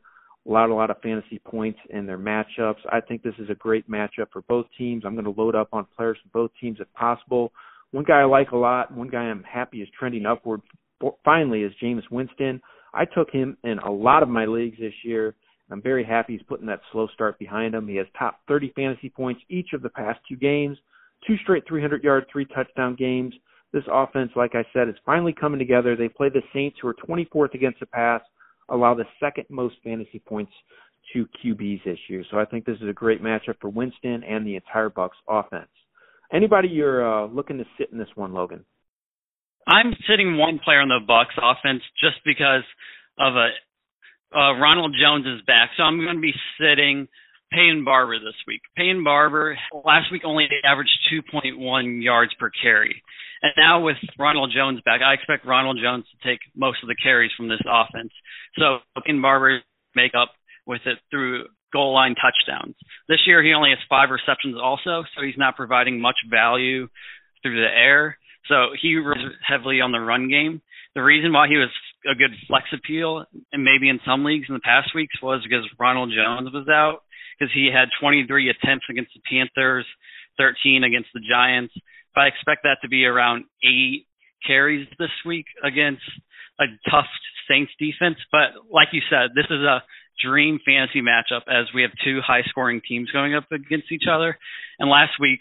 allowed 0.49 0.71
a 0.71 0.75
lot 0.75 0.91
of 0.91 1.01
fantasy 1.03 1.39
points 1.45 1.79
in 1.91 2.07
their 2.07 2.19
matchups. 2.19 2.79
I 2.91 3.01
think 3.01 3.23
this 3.23 3.35
is 3.39 3.51
a 3.51 3.55
great 3.55 3.89
matchup 3.91 4.31
for 4.33 4.43
both 4.49 4.67
teams. 4.77 5.05
I'm 5.05 5.15
going 5.15 5.33
to 5.33 5.41
load 5.41 5.55
up 5.55 5.69
on 5.73 5.87
players 5.97 6.19
from 6.23 6.31
both 6.33 6.51
teams 6.61 6.79
if 6.81 6.93
possible. 6.95 7.53
One 7.91 8.05
guy 8.05 8.21
I 8.21 8.25
like 8.25 8.51
a 8.53 8.57
lot, 8.57 8.93
one 8.95 9.09
guy 9.09 9.21
I'm 9.21 9.45
happy 9.45 9.83
is 9.83 9.89
trending 9.99 10.27
upward. 10.27 10.63
Finally, 11.25 11.63
is 11.63 11.73
Jameis 11.83 12.11
Winston. 12.11 12.61
I 12.95 13.05
took 13.05 13.31
him 13.31 13.57
in 13.65 13.79
a 13.79 13.91
lot 13.91 14.23
of 14.23 14.29
my 14.29 14.47
leagues 14.47 14.79
this 14.79 14.95
year. 15.05 15.35
I'm 15.71 15.83
very 15.83 16.05
happy 16.05 16.33
he's 16.33 16.47
putting 16.49 16.67
that 16.67 16.81
slow 16.93 17.09
start 17.13 17.39
behind 17.39 17.75
him. 17.75 17.87
He 17.87 17.97
has 17.97 18.07
top 18.19 18.41
30 18.49 18.73
fantasy 18.75 19.11
points 19.11 19.43
each 19.51 19.75
of 19.75 19.83
the 19.83 19.91
past 19.91 20.19
two 20.29 20.37
games, 20.37 20.79
two 21.27 21.37
straight 21.43 21.65
300 21.69 22.03
yard, 22.03 22.25
three 22.33 22.47
touchdown 22.47 22.95
games. 22.95 23.35
This 23.73 23.85
offense, 23.93 24.31
like 24.35 24.55
I 24.55 24.65
said, 24.73 24.89
is 24.89 24.95
finally 25.05 25.35
coming 25.39 25.59
together. 25.59 25.95
They 25.95 26.09
play 26.09 26.31
the 26.31 26.41
Saints, 26.55 26.79
who 26.81 26.89
are 26.89 26.95
24th 26.95 27.53
against 27.53 27.81
the 27.81 27.87
pass, 27.87 28.23
allow 28.69 28.95
the 28.95 29.05
second 29.21 29.45
most 29.49 29.77
fantasy 29.83 30.21
points 30.27 30.53
to 31.13 31.27
QBs 31.43 31.85
this 31.85 31.99
year. 32.09 32.25
So 32.31 32.39
I 32.39 32.45
think 32.45 32.65
this 32.65 32.77
is 32.77 32.89
a 32.89 32.93
great 32.93 33.23
matchup 33.23 33.57
for 33.61 33.69
Winston 33.69 34.23
and 34.25 34.47
the 34.47 34.57
entire 34.57 34.91
Bucs 34.91 35.11
offense. 35.29 35.69
Anybody 36.33 36.69
you're 36.69 37.07
uh, 37.07 37.27
looking 37.27 37.59
to 37.59 37.65
sit 37.79 37.91
in 37.91 37.99
this 37.99 38.09
one, 38.15 38.35
Logan? 38.35 38.65
I'm 39.67 39.95
sitting 40.09 40.37
one 40.37 40.61
player 40.63 40.81
on 40.81 40.89
the 40.89 41.01
Bucs 41.09 41.37
offense 41.43 41.83
just 42.01 42.17
because 42.25 42.65
of 43.19 43.35
a 43.35 43.49
uh, 44.35 44.59
Ronald 44.59 44.95
Jones 45.01 45.25
is 45.27 45.41
back, 45.47 45.71
so 45.77 45.83
I'm 45.83 45.99
going 45.99 46.17
to 46.17 46.21
be 46.21 46.35
sitting 46.61 47.09
Peyton 47.53 47.85
Barber 47.85 48.19
this 48.19 48.37
week. 48.47 48.61
Peyton 48.77 49.05
Barber 49.05 49.59
last 49.85 50.13
week 50.13 50.23
only 50.25 50.47
averaged 50.65 50.91
2.1 51.13 52.03
yards 52.03 52.33
per 52.39 52.51
carry. 52.63 53.03
And 53.43 53.53
now 53.57 53.81
with 53.81 53.97
Ronald 54.19 54.53
Jones 54.55 54.81
back, 54.85 55.01
I 55.01 55.15
expect 55.15 55.47
Ronald 55.47 55.79
Jones 55.83 56.05
to 56.11 56.29
take 56.29 56.41
most 56.57 56.79
of 56.83 56.89
the 56.89 56.97
carries 56.97 57.31
from 57.37 57.49
this 57.49 57.63
offense. 57.69 58.13
So 58.59 58.79
Peyton 59.05 59.23
Barber 59.23 59.61
make 59.95 60.13
up 60.15 60.33
with 60.67 60.83
it 60.87 60.99
through 61.11 61.47
goal 61.73 61.95
line 61.95 62.15
touchdowns. 62.15 62.75
This 63.09 63.21
year 63.27 63.43
he 63.43 63.53
only 63.53 63.71
has 63.71 63.79
five 63.89 64.11
receptions 64.11 64.57
also, 64.61 65.05
so 65.15 65.25
he's 65.25 65.39
not 65.39 65.57
providing 65.57 66.01
much 66.01 66.17
value 66.31 66.89
through 67.43 67.61
the 67.61 67.69
air. 67.69 68.19
So 68.49 68.71
he 68.81 68.97
relies 68.97 69.33
heavily 69.47 69.81
on 69.81 69.93
the 69.93 70.01
run 70.01 70.29
game. 70.29 70.63
The 70.95 71.03
reason 71.03 71.33
why 71.33 71.49
he 71.49 71.57
was 71.57 71.69
a 72.11 72.15
good 72.15 72.31
flex 72.47 72.67
appeal, 72.73 73.25
and 73.53 73.63
maybe 73.63 73.89
in 73.89 74.01
some 74.07 74.25
leagues 74.25 74.47
in 74.49 74.55
the 74.55 74.61
past 74.61 74.95
weeks, 74.95 75.15
was 75.23 75.43
because 75.43 75.69
Ronald 75.79 76.11
Jones 76.11 76.53
was 76.53 76.67
out, 76.69 77.03
because 77.39 77.53
he 77.55 77.71
had 77.73 77.89
23 78.01 78.51
attempts 78.51 78.87
against 78.91 79.13
the 79.15 79.23
Panthers, 79.31 79.87
13 80.39 80.85
against 80.85 81.09
the 81.15 81.21
Giants. 81.21 81.75
But 82.15 82.23
I 82.23 82.27
expect 82.29 82.63
that 82.65 82.79
to 82.83 82.89
be 82.89 83.05
around 83.05 83.45
eight 83.63 84.07
carries 84.47 84.87
this 84.99 85.11
week 85.27 85.47
against 85.63 86.03
a 86.61 86.65
tough 86.91 87.07
Saints 87.49 87.73
defense. 87.79 88.17
But 88.31 88.69
like 88.71 88.89
you 88.93 89.03
said, 89.09 89.31
this 89.35 89.47
is 89.47 89.63
a 89.63 89.83
dream 90.23 90.59
fantasy 90.65 91.01
matchup 91.01 91.47
as 91.49 91.67
we 91.75 91.83
have 91.83 91.93
two 92.05 92.21
high 92.27 92.43
scoring 92.49 92.81
teams 92.87 93.11
going 93.11 93.35
up 93.35 93.51
against 93.53 93.93
each 93.93 94.05
other. 94.11 94.37
And 94.79 94.91
last 94.91 95.13
week, 95.21 95.39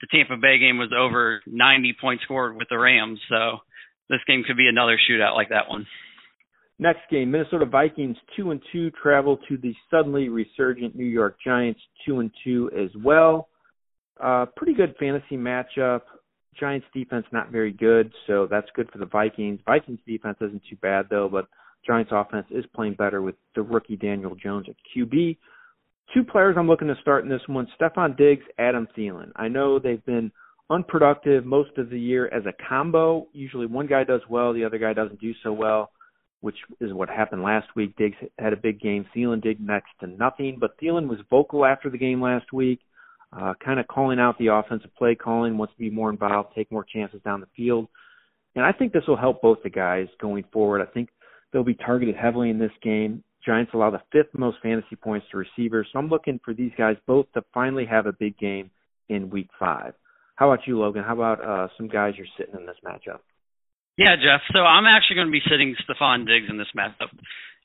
the 0.00 0.08
Tampa 0.10 0.36
Bay 0.36 0.58
game 0.58 0.78
was 0.78 0.92
over 0.96 1.40
90 1.46 1.94
points 2.00 2.24
scored 2.24 2.56
with 2.56 2.68
the 2.68 2.78
Rams. 2.78 3.20
So 3.28 3.58
this 4.08 4.20
game 4.26 4.44
could 4.46 4.56
be 4.56 4.68
another 4.68 4.98
shootout 4.98 5.34
like 5.34 5.50
that 5.50 5.68
one. 5.68 5.86
Next 6.84 7.08
game, 7.10 7.30
Minnesota 7.30 7.64
Vikings 7.64 8.18
two 8.36 8.50
and 8.50 8.60
two 8.70 8.90
travel 8.90 9.38
to 9.48 9.56
the 9.56 9.74
suddenly 9.90 10.28
resurgent 10.28 10.94
New 10.94 11.06
York 11.06 11.38
Giants 11.42 11.80
two 12.04 12.20
and 12.20 12.30
two 12.44 12.70
as 12.78 12.90
well. 13.02 13.48
Uh, 14.22 14.44
pretty 14.54 14.74
good 14.74 14.94
fantasy 15.00 15.38
matchup. 15.38 16.02
Giants 16.60 16.86
defense 16.92 17.24
not 17.32 17.50
very 17.50 17.72
good, 17.72 18.12
so 18.26 18.46
that's 18.50 18.66
good 18.76 18.90
for 18.92 18.98
the 18.98 19.06
Vikings. 19.06 19.60
Vikings 19.64 19.98
defense 20.06 20.36
isn't 20.42 20.60
too 20.68 20.76
bad 20.82 21.06
though, 21.08 21.26
but 21.26 21.46
Giants 21.86 22.12
offense 22.14 22.44
is 22.50 22.66
playing 22.74 22.96
better 22.96 23.22
with 23.22 23.36
the 23.54 23.62
rookie 23.62 23.96
Daniel 23.96 24.34
Jones 24.34 24.66
at 24.68 24.76
QB. 24.94 25.38
Two 26.12 26.22
players 26.22 26.54
I'm 26.58 26.68
looking 26.68 26.88
to 26.88 27.00
start 27.00 27.24
in 27.24 27.30
this 27.30 27.40
one: 27.46 27.66
Stefon 27.80 28.14
Diggs, 28.14 28.44
Adam 28.58 28.86
Thielen. 28.94 29.30
I 29.36 29.48
know 29.48 29.78
they've 29.78 30.04
been 30.04 30.30
unproductive 30.68 31.46
most 31.46 31.78
of 31.78 31.88
the 31.88 31.98
year 31.98 32.28
as 32.28 32.44
a 32.44 32.52
combo. 32.68 33.26
Usually 33.32 33.64
one 33.64 33.86
guy 33.86 34.04
does 34.04 34.20
well, 34.28 34.52
the 34.52 34.66
other 34.66 34.78
guy 34.78 34.92
doesn't 34.92 35.18
do 35.18 35.32
so 35.42 35.50
well, 35.50 35.90
which 36.44 36.58
is 36.80 36.92
what 36.92 37.08
happened 37.08 37.42
last 37.42 37.66
week. 37.74 37.96
Diggs 37.96 38.16
had 38.38 38.52
a 38.52 38.56
big 38.56 38.80
game. 38.80 39.06
Thielen 39.14 39.42
did 39.42 39.60
next 39.60 39.90
to 40.00 40.06
nothing, 40.06 40.58
but 40.60 40.78
Thielen 40.78 41.08
was 41.08 41.18
vocal 41.30 41.64
after 41.64 41.90
the 41.90 41.98
game 41.98 42.20
last 42.20 42.52
week 42.52 42.80
uh, 43.36 43.54
kind 43.64 43.80
of 43.80 43.88
calling 43.88 44.20
out 44.20 44.38
the 44.38 44.48
offensive 44.48 44.94
play 44.96 45.14
calling, 45.14 45.58
wants 45.58 45.74
to 45.74 45.78
be 45.78 45.90
more 45.90 46.10
involved, 46.10 46.54
take 46.54 46.70
more 46.70 46.84
chances 46.84 47.20
down 47.24 47.40
the 47.40 47.48
field. 47.56 47.88
And 48.54 48.64
I 48.64 48.72
think 48.72 48.92
this 48.92 49.02
will 49.08 49.16
help 49.16 49.42
both 49.42 49.58
the 49.62 49.70
guys 49.70 50.06
going 50.20 50.44
forward. 50.52 50.80
I 50.80 50.90
think 50.92 51.08
they'll 51.52 51.64
be 51.64 51.74
targeted 51.74 52.14
heavily 52.14 52.50
in 52.50 52.58
this 52.58 52.70
game. 52.82 53.24
Giants 53.44 53.72
allow 53.74 53.90
the 53.90 54.02
fifth 54.12 54.32
most 54.32 54.58
fantasy 54.62 54.96
points 54.96 55.26
to 55.30 55.36
receivers. 55.36 55.88
So 55.92 55.98
I'm 55.98 56.08
looking 56.08 56.40
for 56.44 56.54
these 56.54 56.70
guys 56.78 56.96
both 57.06 57.26
to 57.34 57.42
finally 57.52 57.84
have 57.86 58.06
a 58.06 58.12
big 58.12 58.38
game 58.38 58.70
in 59.08 59.30
week 59.30 59.48
five. 59.58 59.94
How 60.36 60.50
about 60.50 60.66
you, 60.66 60.78
Logan? 60.78 61.04
How 61.04 61.14
about 61.14 61.44
uh, 61.44 61.68
some 61.76 61.88
guys 61.88 62.14
you're 62.16 62.26
sitting 62.38 62.54
in 62.54 62.66
this 62.66 62.76
matchup? 62.84 63.18
Yeah, 63.96 64.16
Jeff. 64.16 64.42
So 64.52 64.60
I'm 64.60 64.86
actually 64.86 65.16
going 65.16 65.28
to 65.28 65.32
be 65.32 65.42
sitting 65.48 65.76
Stefon 65.86 66.26
Diggs 66.26 66.46
in 66.48 66.58
this 66.58 66.70
matchup, 66.76 67.14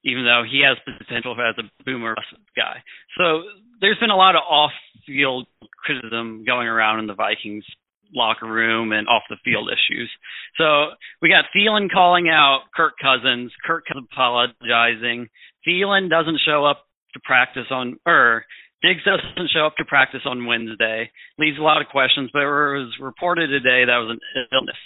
even 0.03 0.25
though 0.25 0.43
he 0.49 0.61
has 0.61 0.77
potential 0.85 1.33
as 1.33 1.55
a 1.57 1.83
boomer 1.83 2.15
guy. 2.55 2.83
So 3.17 3.43
there's 3.81 3.97
been 3.99 4.11
a 4.11 4.15
lot 4.15 4.35
of 4.35 4.43
off-field 4.47 5.47
criticism 5.83 6.43
going 6.45 6.67
around 6.67 6.99
in 6.99 7.07
the 7.07 7.15
Vikings 7.15 7.65
locker 8.13 8.47
room 8.47 8.91
and 8.91 9.07
off 9.07 9.23
the 9.29 9.37
field 9.43 9.69
issues. 9.69 10.09
So 10.57 10.91
we 11.21 11.29
got 11.29 11.45
Thielen 11.55 11.89
calling 11.91 12.29
out 12.29 12.61
Kirk 12.75 12.93
Cousins, 13.01 13.51
Kirk 13.65 13.85
Cousins 13.87 14.07
apologizing. 14.11 15.29
Thielen 15.67 16.09
doesn't 16.09 16.41
show 16.45 16.65
up 16.65 16.85
to 17.13 17.19
practice 17.23 17.67
on, 17.71 17.97
or 18.05 18.45
Diggs 18.81 19.03
doesn't 19.03 19.51
show 19.53 19.65
up 19.65 19.75
to 19.77 19.85
practice 19.85 20.21
on 20.25 20.45
Wednesday. 20.45 21.11
Leaves 21.37 21.57
a 21.59 21.63
lot 21.63 21.81
of 21.81 21.87
questions, 21.87 22.29
but 22.33 22.43
it 22.43 22.45
was 22.45 22.93
reported 22.99 23.47
today 23.47 23.85
that 23.85 23.97
was 23.97 24.17
an 24.17 24.45
illness. 24.53 24.77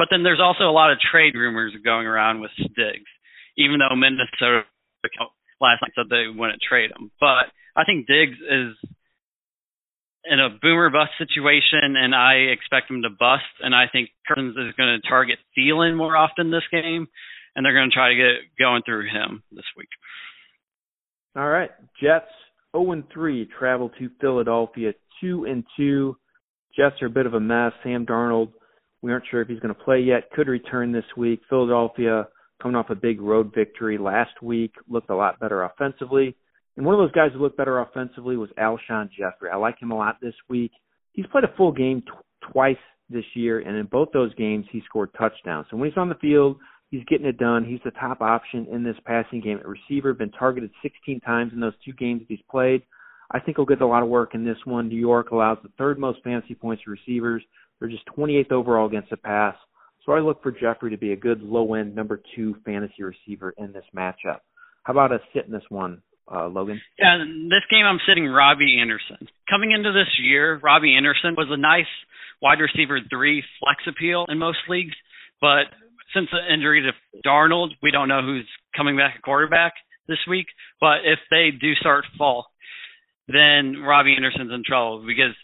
But 0.00 0.08
then 0.10 0.22
there's 0.22 0.40
also 0.40 0.64
a 0.64 0.72
lot 0.72 0.90
of 0.90 0.98
trade 1.12 1.34
rumors 1.34 1.76
going 1.84 2.06
around 2.06 2.40
with 2.40 2.50
Diggs, 2.56 3.12
even 3.58 3.80
though 3.80 3.94
Minnesota 3.94 4.64
last 5.60 5.82
night 5.82 5.92
said 5.94 6.08
they 6.08 6.24
wouldn't 6.32 6.62
trade 6.66 6.88
him. 6.88 7.10
But 7.20 7.52
I 7.76 7.84
think 7.84 8.06
Diggs 8.06 8.38
is 8.40 8.80
in 10.24 10.40
a 10.40 10.48
boomer 10.48 10.88
bust 10.88 11.10
situation, 11.18 12.00
and 12.00 12.14
I 12.14 12.48
expect 12.48 12.90
him 12.90 13.02
to 13.02 13.10
bust. 13.10 13.44
And 13.60 13.74
I 13.74 13.92
think 13.92 14.08
Cousins 14.26 14.56
is 14.56 14.72
going 14.74 14.96
to 14.96 15.06
target 15.06 15.36
Thielen 15.52 15.98
more 15.98 16.16
often 16.16 16.50
this 16.50 16.64
game, 16.72 17.06
and 17.54 17.60
they're 17.60 17.76
going 17.76 17.90
to 17.90 17.94
try 17.94 18.08
to 18.08 18.16
get 18.16 18.56
going 18.58 18.80
through 18.86 19.04
him 19.04 19.42
this 19.52 19.68
week. 19.76 19.92
All 21.36 21.46
right, 21.46 21.70
Jets 22.02 22.32
0 22.74 22.92
and 22.92 23.04
3 23.12 23.50
travel 23.58 23.90
to 23.98 24.08
Philadelphia 24.18 24.94
2 25.20 25.44
and 25.44 25.62
2. 25.76 26.16
Jets 26.74 27.02
are 27.02 27.06
a 27.06 27.10
bit 27.10 27.26
of 27.26 27.34
a 27.34 27.40
mess. 27.40 27.72
Sam 27.82 28.06
Darnold, 28.06 28.52
we 29.02 29.12
aren't 29.12 29.24
sure 29.30 29.42
if 29.42 29.48
he's 29.48 29.60
going 29.60 29.74
to 29.74 29.82
play 29.82 30.00
yet. 30.00 30.30
Could 30.32 30.48
return 30.48 30.92
this 30.92 31.04
week. 31.16 31.40
Philadelphia 31.48 32.28
coming 32.60 32.76
off 32.76 32.90
a 32.90 32.94
big 32.94 33.20
road 33.20 33.52
victory 33.54 33.98
last 33.98 34.42
week, 34.42 34.72
looked 34.88 35.10
a 35.10 35.16
lot 35.16 35.40
better 35.40 35.62
offensively. 35.62 36.36
And 36.76 36.86
one 36.86 36.94
of 36.94 37.00
those 37.00 37.12
guys 37.12 37.30
who 37.32 37.40
looked 37.40 37.56
better 37.56 37.80
offensively 37.80 38.36
was 38.36 38.50
Alshon 38.58 39.10
Jeffery. 39.10 39.50
I 39.52 39.56
like 39.56 39.80
him 39.80 39.90
a 39.90 39.96
lot 39.96 40.16
this 40.20 40.34
week. 40.48 40.72
He's 41.12 41.26
played 41.26 41.44
a 41.44 41.56
full 41.56 41.72
game 41.72 42.02
t- 42.02 42.50
twice 42.52 42.76
this 43.08 43.24
year, 43.34 43.60
and 43.60 43.76
in 43.76 43.86
both 43.86 44.08
those 44.12 44.32
games, 44.34 44.66
he 44.70 44.82
scored 44.86 45.10
touchdowns. 45.18 45.66
So 45.70 45.76
when 45.76 45.88
he's 45.90 45.98
on 45.98 46.08
the 46.08 46.14
field, 46.16 46.58
he's 46.90 47.04
getting 47.04 47.26
it 47.26 47.38
done. 47.38 47.64
He's 47.64 47.80
the 47.84 47.90
top 47.92 48.20
option 48.20 48.66
in 48.70 48.84
this 48.84 48.96
passing 49.04 49.40
game 49.40 49.58
at 49.58 49.66
receiver. 49.66 50.14
Been 50.14 50.30
targeted 50.30 50.70
16 50.82 51.20
times 51.20 51.52
in 51.52 51.60
those 51.60 51.74
two 51.84 51.92
games 51.92 52.22
he's 52.28 52.38
played. 52.50 52.82
I 53.32 53.40
think 53.40 53.56
he'll 53.56 53.66
get 53.66 53.80
a 53.80 53.86
lot 53.86 54.02
of 54.02 54.08
work 54.08 54.34
in 54.34 54.44
this 54.44 54.58
one. 54.64 54.88
New 54.88 54.98
York 54.98 55.30
allows 55.30 55.58
the 55.62 55.70
third 55.78 55.98
most 55.98 56.22
fantasy 56.22 56.54
points 56.54 56.84
to 56.84 56.90
receivers. 56.90 57.42
They're 57.80 57.88
just 57.88 58.06
28th 58.16 58.52
overall 58.52 58.86
against 58.86 59.10
the 59.10 59.16
pass. 59.16 59.56
So 60.04 60.12
I 60.12 60.20
look 60.20 60.42
for 60.42 60.52
Jeffery 60.52 60.90
to 60.90 60.98
be 60.98 61.12
a 61.12 61.16
good 61.16 61.42
low 61.42 61.74
end 61.74 61.94
number 61.94 62.22
two 62.36 62.56
fantasy 62.64 63.02
receiver 63.02 63.54
in 63.58 63.72
this 63.72 63.84
matchup. 63.96 64.40
How 64.84 64.92
about 64.92 65.12
a 65.12 65.18
sit 65.34 65.46
in 65.46 65.52
this 65.52 65.62
one, 65.68 66.02
uh, 66.32 66.48
Logan? 66.48 66.80
Yeah, 66.98 67.18
this 67.18 67.64
game 67.70 67.84
I'm 67.84 68.00
sitting 68.08 68.26
Robbie 68.26 68.78
Anderson. 68.80 69.28
Coming 69.48 69.72
into 69.72 69.92
this 69.92 70.08
year, 70.22 70.58
Robbie 70.62 70.96
Anderson 70.96 71.34
was 71.36 71.48
a 71.50 71.56
nice 71.56 71.90
wide 72.40 72.60
receiver 72.60 72.98
three 73.10 73.44
flex 73.60 73.82
appeal 73.86 74.24
in 74.28 74.38
most 74.38 74.58
leagues, 74.68 74.94
but 75.40 75.64
since 76.14 76.28
the 76.32 76.52
injury 76.52 76.82
to 76.82 77.28
Darnold, 77.28 77.70
we 77.82 77.90
don't 77.90 78.08
know 78.08 78.22
who's 78.22 78.48
coming 78.76 78.96
back 78.96 79.14
at 79.16 79.22
quarterback 79.22 79.74
this 80.08 80.18
week. 80.28 80.46
But 80.80 81.04
if 81.04 81.18
they 81.30 81.50
do 81.50 81.74
start 81.74 82.04
Falk, 82.18 82.46
then 83.28 83.76
Robbie 83.80 84.16
Anderson's 84.16 84.52
in 84.52 84.62
trouble 84.66 85.04
because 85.06 85.34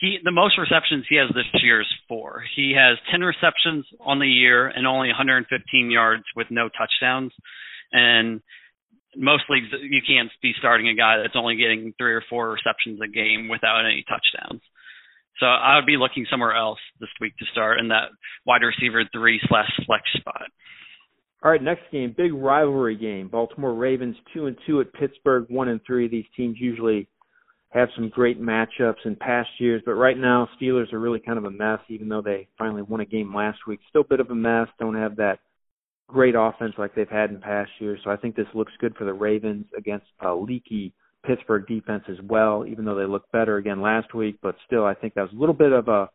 he 0.00 0.18
the 0.24 0.32
most 0.32 0.58
receptions 0.58 1.04
he 1.08 1.16
has 1.16 1.28
this 1.34 1.46
year 1.62 1.82
is 1.82 1.86
four. 2.08 2.42
He 2.56 2.74
has 2.76 2.98
10 3.10 3.20
receptions 3.20 3.84
on 4.00 4.18
the 4.18 4.26
year 4.26 4.66
and 4.66 4.86
only 4.86 5.08
115 5.08 5.90
yards 5.90 6.24
with 6.34 6.46
no 6.50 6.68
touchdowns. 6.68 7.32
And 7.92 8.40
most 9.16 9.44
leagues 9.50 9.66
you 9.82 10.00
can't 10.06 10.30
be 10.42 10.52
starting 10.58 10.88
a 10.88 10.94
guy 10.94 11.18
that's 11.18 11.36
only 11.36 11.56
getting 11.56 11.92
three 11.98 12.14
or 12.14 12.24
four 12.30 12.50
receptions 12.50 13.00
a 13.04 13.08
game 13.08 13.48
without 13.48 13.84
any 13.84 14.04
touchdowns. 14.08 14.62
So 15.38 15.46
I 15.46 15.76
would 15.76 15.86
be 15.86 15.96
looking 15.96 16.26
somewhere 16.30 16.54
else 16.54 16.78
this 16.98 17.08
week 17.20 17.36
to 17.38 17.46
start 17.52 17.78
in 17.78 17.88
that 17.88 18.08
wide 18.46 18.62
receiver 18.62 19.04
three 19.12 19.40
slash 19.48 19.70
flex 19.86 20.04
spot. 20.16 20.48
All 21.42 21.50
right, 21.50 21.62
next 21.62 21.90
game, 21.90 22.14
big 22.16 22.34
rivalry 22.34 22.96
game. 22.96 23.28
Baltimore 23.28 23.74
Ravens 23.74 24.16
two 24.32 24.46
and 24.46 24.56
two 24.66 24.80
at 24.80 24.92
Pittsburgh, 24.92 25.46
one 25.48 25.68
and 25.68 25.80
three. 25.86 26.08
These 26.08 26.26
teams 26.36 26.56
usually 26.58 27.08
have 27.70 27.88
some 27.94 28.08
great 28.08 28.40
matchups 28.40 29.04
in 29.04 29.16
past 29.16 29.48
years, 29.58 29.82
but 29.86 29.94
right 29.94 30.18
now 30.18 30.48
Steelers 30.60 30.92
are 30.92 30.98
really 30.98 31.20
kind 31.20 31.38
of 31.38 31.44
a 31.44 31.50
mess, 31.50 31.78
even 31.88 32.08
though 32.08 32.22
they 32.22 32.48
finally 32.58 32.82
won 32.82 33.00
a 33.00 33.04
game 33.04 33.34
last 33.34 33.58
week. 33.66 33.80
Still 33.88 34.02
a 34.02 34.08
bit 34.08 34.20
of 34.20 34.30
a 34.30 34.34
mess. 34.34 34.66
Don't 34.78 34.96
have 34.96 35.16
that 35.16 35.38
great 36.08 36.34
offense 36.36 36.74
like 36.78 36.94
they've 36.94 37.08
had 37.08 37.30
in 37.30 37.40
past 37.40 37.70
years. 37.78 38.00
So 38.02 38.10
I 38.10 38.16
think 38.16 38.34
this 38.34 38.46
looks 38.54 38.72
good 38.80 38.96
for 38.96 39.04
the 39.04 39.12
Ravens 39.12 39.66
against 39.78 40.06
a 40.20 40.34
leaky 40.34 40.92
Pittsburgh 41.24 41.66
defense 41.68 42.04
as 42.08 42.16
well, 42.28 42.66
even 42.66 42.84
though 42.84 42.96
they 42.96 43.04
looked 43.04 43.30
better 43.30 43.58
again 43.58 43.80
last 43.80 44.14
week. 44.14 44.38
But 44.42 44.56
still, 44.66 44.84
I 44.84 44.94
think 44.94 45.14
that 45.14 45.22
was 45.22 45.32
a 45.32 45.38
little 45.38 45.54
bit 45.54 45.72
of 45.72 45.88
a 45.88 46.10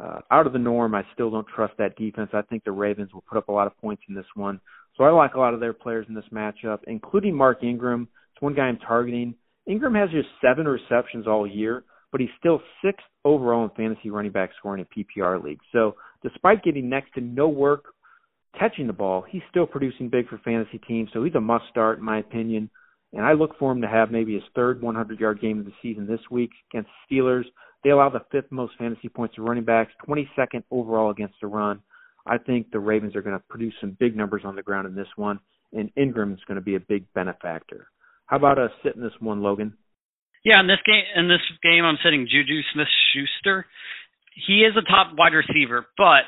uh, 0.00 0.20
out 0.30 0.46
of 0.46 0.52
the 0.52 0.58
norm. 0.58 0.94
I 0.94 1.02
still 1.12 1.30
don't 1.30 1.46
trust 1.54 1.74
that 1.78 1.96
defense. 1.96 2.30
I 2.32 2.42
think 2.42 2.64
the 2.64 2.72
Ravens 2.72 3.12
will 3.12 3.24
put 3.28 3.38
up 3.38 3.48
a 3.48 3.52
lot 3.52 3.66
of 3.66 3.76
points 3.78 4.02
in 4.08 4.14
this 4.14 4.26
one. 4.34 4.60
So 4.96 5.04
I 5.04 5.10
like 5.10 5.34
a 5.34 5.38
lot 5.38 5.54
of 5.54 5.60
their 5.60 5.72
players 5.72 6.06
in 6.08 6.14
this 6.14 6.24
matchup, 6.32 6.78
including 6.86 7.34
Mark 7.34 7.62
Ingram. 7.62 8.08
It's 8.34 8.42
one 8.42 8.54
guy 8.54 8.62
I'm 8.62 8.78
targeting. 8.78 9.34
Ingram 9.66 9.94
has 9.94 10.10
just 10.10 10.28
seven 10.40 10.66
receptions 10.66 11.26
all 11.26 11.46
year, 11.46 11.84
but 12.10 12.20
he's 12.20 12.30
still 12.38 12.60
sixth 12.84 13.06
overall 13.24 13.64
in 13.64 13.70
fantasy 13.70 14.10
running 14.10 14.32
back 14.32 14.50
scoring 14.58 14.84
in 14.84 15.04
PPR 15.04 15.42
league. 15.42 15.60
So 15.72 15.96
despite 16.22 16.64
getting 16.64 16.88
next 16.88 17.14
to 17.14 17.20
no 17.20 17.48
work 17.48 17.84
catching 18.58 18.86
the 18.86 18.92
ball, 18.92 19.24
he's 19.28 19.42
still 19.50 19.66
producing 19.66 20.08
big 20.08 20.28
for 20.28 20.38
fantasy 20.38 20.78
teams. 20.86 21.10
So 21.12 21.24
he's 21.24 21.34
a 21.34 21.40
must 21.40 21.64
start 21.70 21.98
in 21.98 22.04
my 22.04 22.18
opinion. 22.18 22.70
And 23.12 23.24
I 23.24 23.32
look 23.32 23.58
for 23.58 23.70
him 23.70 23.82
to 23.82 23.88
have 23.88 24.10
maybe 24.10 24.34
his 24.34 24.42
third 24.54 24.82
100 24.82 25.20
yard 25.20 25.40
game 25.40 25.60
of 25.60 25.66
the 25.66 25.72
season 25.82 26.06
this 26.06 26.20
week 26.30 26.50
against 26.70 26.90
the 27.08 27.16
Steelers. 27.16 27.44
They 27.84 27.90
allow 27.90 28.08
the 28.08 28.24
fifth 28.30 28.50
most 28.50 28.74
fantasy 28.78 29.08
points 29.08 29.34
to 29.34 29.42
running 29.42 29.64
backs, 29.64 29.92
22nd 30.08 30.62
overall 30.70 31.10
against 31.10 31.34
the 31.40 31.48
run. 31.48 31.80
I 32.26 32.38
think 32.38 32.70
the 32.70 32.78
Ravens 32.78 33.16
are 33.16 33.22
going 33.22 33.36
to 33.36 33.44
produce 33.48 33.74
some 33.80 33.96
big 33.98 34.16
numbers 34.16 34.42
on 34.44 34.54
the 34.54 34.62
ground 34.62 34.86
in 34.86 34.94
this 34.94 35.08
one, 35.16 35.40
and 35.72 35.90
Ingram 35.96 36.32
is 36.32 36.40
going 36.46 36.56
to 36.56 36.64
be 36.64 36.76
a 36.76 36.80
big 36.80 37.04
benefactor. 37.14 37.88
How 38.32 38.38
about 38.38 38.56
us 38.56 38.70
sitting 38.82 39.02
this 39.02 39.12
one, 39.20 39.42
Logan? 39.42 39.76
Yeah, 40.42 40.58
in 40.58 40.66
this 40.66 40.80
game, 40.86 41.04
in 41.20 41.28
this 41.28 41.44
game, 41.62 41.84
I'm 41.84 42.00
sitting 42.02 42.24
Juju 42.24 42.64
Smith-Schuster. 42.72 43.66
He 44.48 44.64
is 44.64 44.72
a 44.72 44.88
top 44.88 45.12
wide 45.12 45.36
receiver, 45.36 45.84
but 45.98 46.24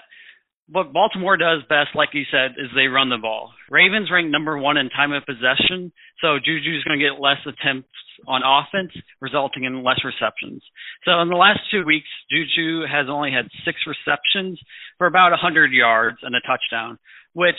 what 0.69 0.93
Baltimore 0.93 1.39
does 1.39 1.65
best, 1.67 1.97
like 1.97 2.11
you 2.13 2.25
said, 2.31 2.61
is 2.61 2.69
they 2.77 2.93
run 2.93 3.09
the 3.09 3.17
ball. 3.17 3.53
Ravens 3.71 4.11
rank 4.13 4.29
number 4.29 4.59
one 4.59 4.77
in 4.77 4.91
time 4.91 5.13
of 5.13 5.25
possession, 5.25 5.97
so 6.21 6.37
Juju's 6.37 6.85
going 6.85 7.01
to 7.01 7.03
get 7.03 7.25
less 7.25 7.41
attempts 7.49 7.89
on 8.29 8.45
offense, 8.45 8.93
resulting 9.23 9.65
in 9.65 9.83
less 9.83 10.05
receptions. 10.05 10.61
So 11.09 11.25
in 11.25 11.31
the 11.31 11.41
last 11.41 11.61
two 11.73 11.87
weeks, 11.89 12.13
Juju 12.29 12.85
has 12.85 13.09
only 13.09 13.33
had 13.33 13.49
six 13.65 13.81
receptions 13.89 14.61
for 14.99 15.07
about 15.07 15.33
100 15.33 15.73
yards 15.73 16.19
and 16.21 16.37
a 16.37 16.45
touchdown, 16.45 16.99
which 17.33 17.57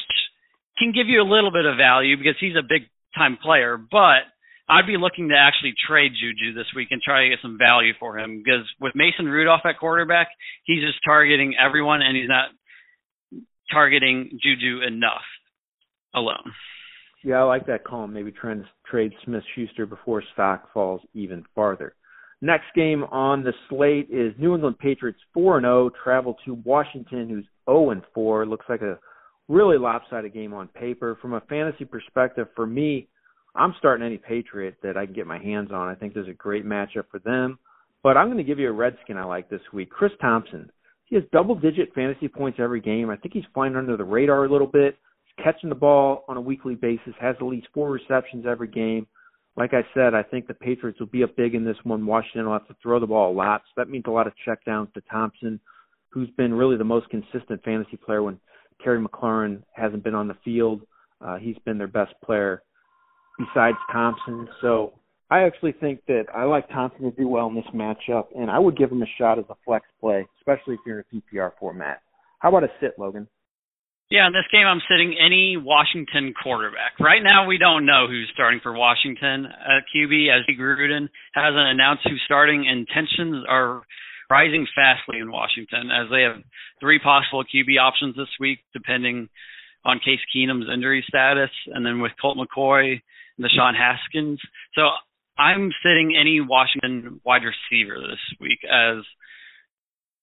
can 0.78 0.94
give 0.94 1.08
you 1.10 1.24
a 1.24 1.26
little 1.26 1.52
bit 1.52 1.66
of 1.66 1.82
value 1.82 2.16
because 2.16 2.38
he's 2.40 2.54
a 2.54 2.62
big 2.62 2.86
time 3.18 3.40
player, 3.42 3.78
but 3.78 4.30
I'd 4.68 4.88
be 4.88 4.98
looking 4.98 5.30
to 5.30 5.36
actually 5.36 5.74
trade 5.88 6.14
Juju 6.20 6.54
this 6.54 6.66
week 6.76 6.88
and 6.90 7.02
try 7.02 7.24
to 7.24 7.30
get 7.30 7.40
some 7.42 7.58
value 7.58 7.94
for 8.00 8.18
him 8.18 8.42
because 8.44 8.66
with 8.82 8.96
Mason 8.96 9.26
Rudolph 9.26 9.62
at 9.66 9.80
quarterback, 9.80 10.28
he's 10.64 10.84
just 10.84 10.98
targeting 11.06 11.54
everyone 11.64 12.02
and 12.02 12.18
he's 12.18 12.30
not 12.30 12.50
targeting 13.72 14.40
Juju 14.42 14.82
enough 14.82 15.26
alone. 16.16 16.52
Yeah, 17.24 17.42
I 17.42 17.44
like 17.44 17.68
that 17.68 17.84
call. 17.84 18.08
Maybe 18.08 18.32
trying 18.32 18.62
to 18.62 18.70
trade 18.90 19.12
Smith 19.24 19.44
Schuster 19.56 19.86
before 19.86 20.24
stock 20.34 20.72
falls 20.74 21.02
even 21.14 21.44
farther. 21.54 21.96
Next 22.42 22.66
game 22.76 23.04
on 23.06 23.44
the 23.44 23.54
slate 23.70 24.10
is 24.12 24.34
New 24.38 24.54
England 24.54 24.78
Patriots 24.80 25.20
4 25.34 25.62
0 25.62 25.90
travel 26.04 26.36
to 26.46 26.56
Washington, 26.64 27.30
who's 27.30 27.46
0 27.68 28.02
4. 28.14 28.46
Looks 28.46 28.66
like 28.70 28.82
a 28.82 29.00
really 29.48 29.78
lopsided 29.78 30.34
game 30.34 30.54
on 30.54 30.68
paper. 30.68 31.18
From 31.22 31.34
a 31.34 31.42
fantasy 31.42 31.86
perspective, 31.86 32.48
for 32.56 32.68
me, 32.68 33.08
I'm 33.56 33.74
starting 33.78 34.06
any 34.06 34.18
Patriot 34.18 34.76
that 34.84 34.98
I 34.98 35.06
can 35.06 35.16
get 35.16 35.28
my 35.28 35.40
hands 35.40 35.72
on. 35.72 35.88
I 35.88 35.96
think 35.96 36.14
there's 36.14 36.28
a 36.28 36.34
great 36.34 36.66
matchup 36.66 37.06
for 37.10 37.20
them. 37.20 37.58
But 38.04 38.18
I'm 38.18 38.28
going 38.28 38.38
to 38.38 38.44
give 38.44 38.60
you 38.60 38.70
a 38.70 38.74
Redskin 38.74 39.18
I 39.18 39.24
like 39.24 39.50
this 39.50 39.62
week. 39.74 39.90
Chris 39.90 40.12
Thompson. 40.22 40.70
He 41.06 41.16
has 41.16 41.24
double 41.32 41.56
digit 41.56 41.94
fantasy 41.94 42.28
points 42.28 42.60
every 42.62 42.82
game. 42.82 43.10
I 43.10 43.16
think 43.16 43.34
he's 43.34 43.44
flying 43.54 43.76
under 43.76 43.96
the 43.96 44.04
radar 44.04 44.46
a 44.46 44.52
little 44.52 44.68
bit. 44.68 44.98
He's 45.24 45.44
catching 45.44 45.70
the 45.70 45.76
ball 45.76 46.24
on 46.28 46.38
a 46.38 46.42
weekly 46.42 46.76
basis, 46.76 47.14
has 47.20 47.36
at 47.40 47.46
least 47.46 47.68
four 47.74 47.92
receptions 47.92 48.46
every 48.48 48.68
game. 48.68 49.08
Like 49.56 49.74
I 49.74 49.84
said, 49.94 50.14
I 50.14 50.24
think 50.24 50.48
the 50.48 50.54
Patriots 50.54 51.00
will 51.00 51.08
be 51.08 51.24
up 51.24 51.36
big 51.36 51.56
in 51.56 51.64
this 51.64 51.78
one. 51.84 52.06
Washington 52.06 52.46
will 52.46 52.54
have 52.54 52.68
to 52.68 52.76
throw 52.82 53.00
the 53.00 53.08
ball 53.08 53.32
a 53.32 53.34
lot. 53.34 53.62
So 53.66 53.82
that 53.82 53.90
means 53.90 54.06
a 54.08 54.12
lot 54.12 54.28
of 54.28 54.34
checkdowns 54.46 54.92
to 54.94 55.02
Thompson, 55.10 55.60
who's 56.10 56.30
been 56.32 56.54
really 56.54 56.78
the 56.78 56.84
most 56.84 57.10
consistent 57.10 57.64
fantasy 57.64 57.98
player 57.98 58.22
when 58.22 58.40
Terry 58.84 59.04
McLaurin 59.04 59.64
hasn't 59.74 60.04
been 60.04 60.16
on 60.16 60.28
the 60.28 60.38
field. 60.44 60.82
Uh, 61.22 61.38
he's 61.38 61.58
been 61.66 61.78
their 61.78 61.88
best 61.88 62.14
player 62.24 62.64
besides 63.38 63.78
Thompson. 63.92 64.48
So 64.62 64.94
I 65.30 65.44
actually 65.44 65.74
think 65.74 66.02
that 66.08 66.26
I 66.36 66.44
like 66.44 66.70
Thompson 66.70 67.04
to 67.04 67.12
do 67.12 67.28
well 67.28 67.48
in 67.48 67.56
this 67.56 67.66
matchup, 67.74 68.26
and 68.36 68.50
I 68.50 68.60
would 68.60 68.78
give 68.78 68.92
him 68.92 69.02
a 69.02 69.08
shot 69.18 69.40
as 69.40 69.46
a 69.50 69.56
flex 69.66 69.86
play, 70.00 70.28
especially 70.40 70.76
if 70.76 70.80
you're 70.86 71.00
in 71.00 71.06
a 71.12 71.36
PPR 71.36 71.52
format. 71.60 72.02
How 72.40 72.50
about 72.50 72.64
a 72.64 72.70
sit, 72.80 72.94
Logan? 73.00 73.28
Yeah, 74.12 74.28
in 74.28 74.34
this 74.34 74.46
game, 74.52 74.68
I'm 74.68 74.82
sitting 74.88 75.18
any 75.18 75.58
Washington 75.58 76.34
quarterback. 76.42 77.00
Right 77.00 77.24
now, 77.24 77.48
we 77.48 77.58
don't 77.58 77.88
know 77.88 78.06
who's 78.08 78.30
starting 78.36 78.60
for 78.62 78.72
Washington 78.72 79.48
uh, 79.48 79.78
at 79.78 79.84
QB, 79.90 80.30
as 80.30 80.46
Gruden 80.56 81.10
hasn't 81.34 81.58
announced 81.58 82.04
who's 82.08 82.22
starting, 82.24 82.68
and 82.70 82.88
tensions 82.88 83.44
are 83.50 83.82
rising 84.30 84.68
fastly 84.76 85.18
in 85.20 85.32
Washington 85.32 85.90
as 85.90 86.10
they 86.12 86.22
have 86.22 86.44
three 86.80 87.00
possible 87.00 87.44
QB 87.44 87.80
options 87.82 88.16
this 88.16 88.30
week, 88.40 88.60
depending 88.74 89.28
on 89.84 90.00
Case 90.00 90.22
Keenum's 90.36 90.70
injury 90.72 91.04
status, 91.08 91.50
and 91.74 91.84
then 91.84 92.00
with 92.00 92.12
Colt 92.22 92.38
McCoy 92.38 93.02
and 93.38 93.46
Deshaun 93.46 93.74
Haskins. 93.76 94.40
So 94.76 94.82
I'm 95.38 95.72
sitting 95.84 96.16
any 96.20 96.42
Washington 96.42 97.22
wide 97.26 97.42
receiver 97.44 98.00
this 98.00 98.20
week 98.40 98.60
as 98.64 99.04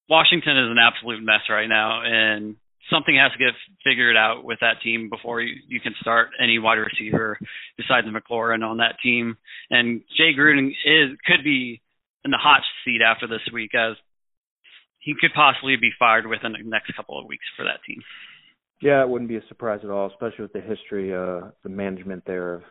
Washington 0.09 0.59
is 0.59 0.71
an 0.71 0.79
absolute 0.79 1.23
mess 1.23 1.49
right 1.49 1.69
now, 1.69 2.03
and 2.05 2.57
something 2.91 3.17
has 3.17 3.33
to 3.33 3.39
get 3.39 3.55
figured 3.85 4.17
out 4.17 4.45
with 4.45 4.59
that 4.61 4.83
team 4.83 5.09
before 5.09 5.41
you, 5.41 5.55
you 5.69 5.81
can 5.81 5.95
start 6.01 6.31
any 6.43 6.59
wide 6.59 6.79
receiver 6.79 7.39
besides 7.77 8.07
McLaurin 8.07 8.65
on 8.65 8.79
that 8.79 8.97
team. 9.03 9.37
And 9.71 10.03
Jay 10.17 10.33
Gruden 10.37 10.69
is 10.69 11.17
could 11.27 11.45
be 11.45 11.81
in 12.25 12.31
the 12.31 12.39
hot 12.39 12.63
seat 12.85 13.01
after 13.05 13.27
this 13.27 13.41
week 13.53 13.75
as 13.75 13.97
he 14.99 15.15
could 15.21 15.31
possibly 15.35 15.77
be 15.77 15.91
fired 15.99 16.27
within 16.27 16.53
the 16.53 16.59
next 16.63 16.95
couple 16.97 17.19
of 17.19 17.27
weeks 17.27 17.45
for 17.57 17.65
that 17.65 17.81
team. 17.87 18.03
Yeah, 18.81 19.03
it 19.03 19.09
wouldn't 19.09 19.29
be 19.29 19.37
a 19.37 19.47
surprise 19.49 19.81
at 19.85 19.91
all, 19.91 20.09
especially 20.09 20.43
with 20.43 20.53
the 20.53 20.61
history, 20.61 21.15
uh, 21.15 21.51
the 21.63 21.69
management 21.69 22.25
there 22.27 22.55
of 22.55 22.63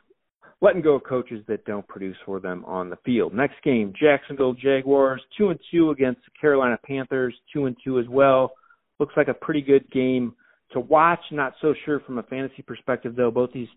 letting 0.62 0.82
go 0.82 0.96
of 0.96 1.04
coaches 1.04 1.44
that 1.48 1.66
don't 1.66 1.88
produce 1.88 2.16
for 2.26 2.40
them 2.40 2.64
on 2.66 2.90
the 2.90 2.98
field. 3.04 3.34
Next 3.34 3.56
game, 3.64 3.94
Jacksonville 4.00 4.54
Jaguars, 4.54 5.22
two 5.38 5.50
and 5.50 5.60
two 5.72 5.90
against 5.90 6.22
the 6.22 6.32
Carolina 6.40 6.78
Panthers, 6.86 7.34
two 7.52 7.66
and 7.66 7.76
two 7.84 8.00
as 8.00 8.08
well. 8.08 8.54
Looks 9.00 9.16
like 9.18 9.28
a 9.28 9.34
pretty 9.34 9.62
good 9.62 9.90
game 9.92 10.36
to 10.74 10.80
watch. 10.80 11.20
Not 11.32 11.54
so 11.62 11.74
sure 11.86 12.00
from 12.02 12.20
a 12.20 12.24
fantasy 12.24 12.62
perspective 12.62 13.16
though. 13.16 13.32
Both 13.32 13.52
these 13.54 13.68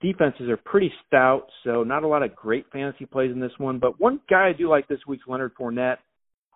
defenses 0.00 0.48
are 0.48 0.56
pretty 0.56 0.92
stout, 1.06 1.48
so 1.64 1.82
not 1.82 2.04
a 2.04 2.08
lot 2.08 2.22
of 2.22 2.34
great 2.36 2.66
fantasy 2.72 3.04
plays 3.04 3.32
in 3.32 3.40
this 3.40 3.52
one. 3.58 3.80
But 3.80 4.00
one 4.00 4.20
guy 4.30 4.48
I 4.48 4.52
do 4.52 4.68
like 4.68 4.86
this 4.86 5.00
week's 5.08 5.26
Leonard 5.26 5.52
Fournette. 5.60 5.98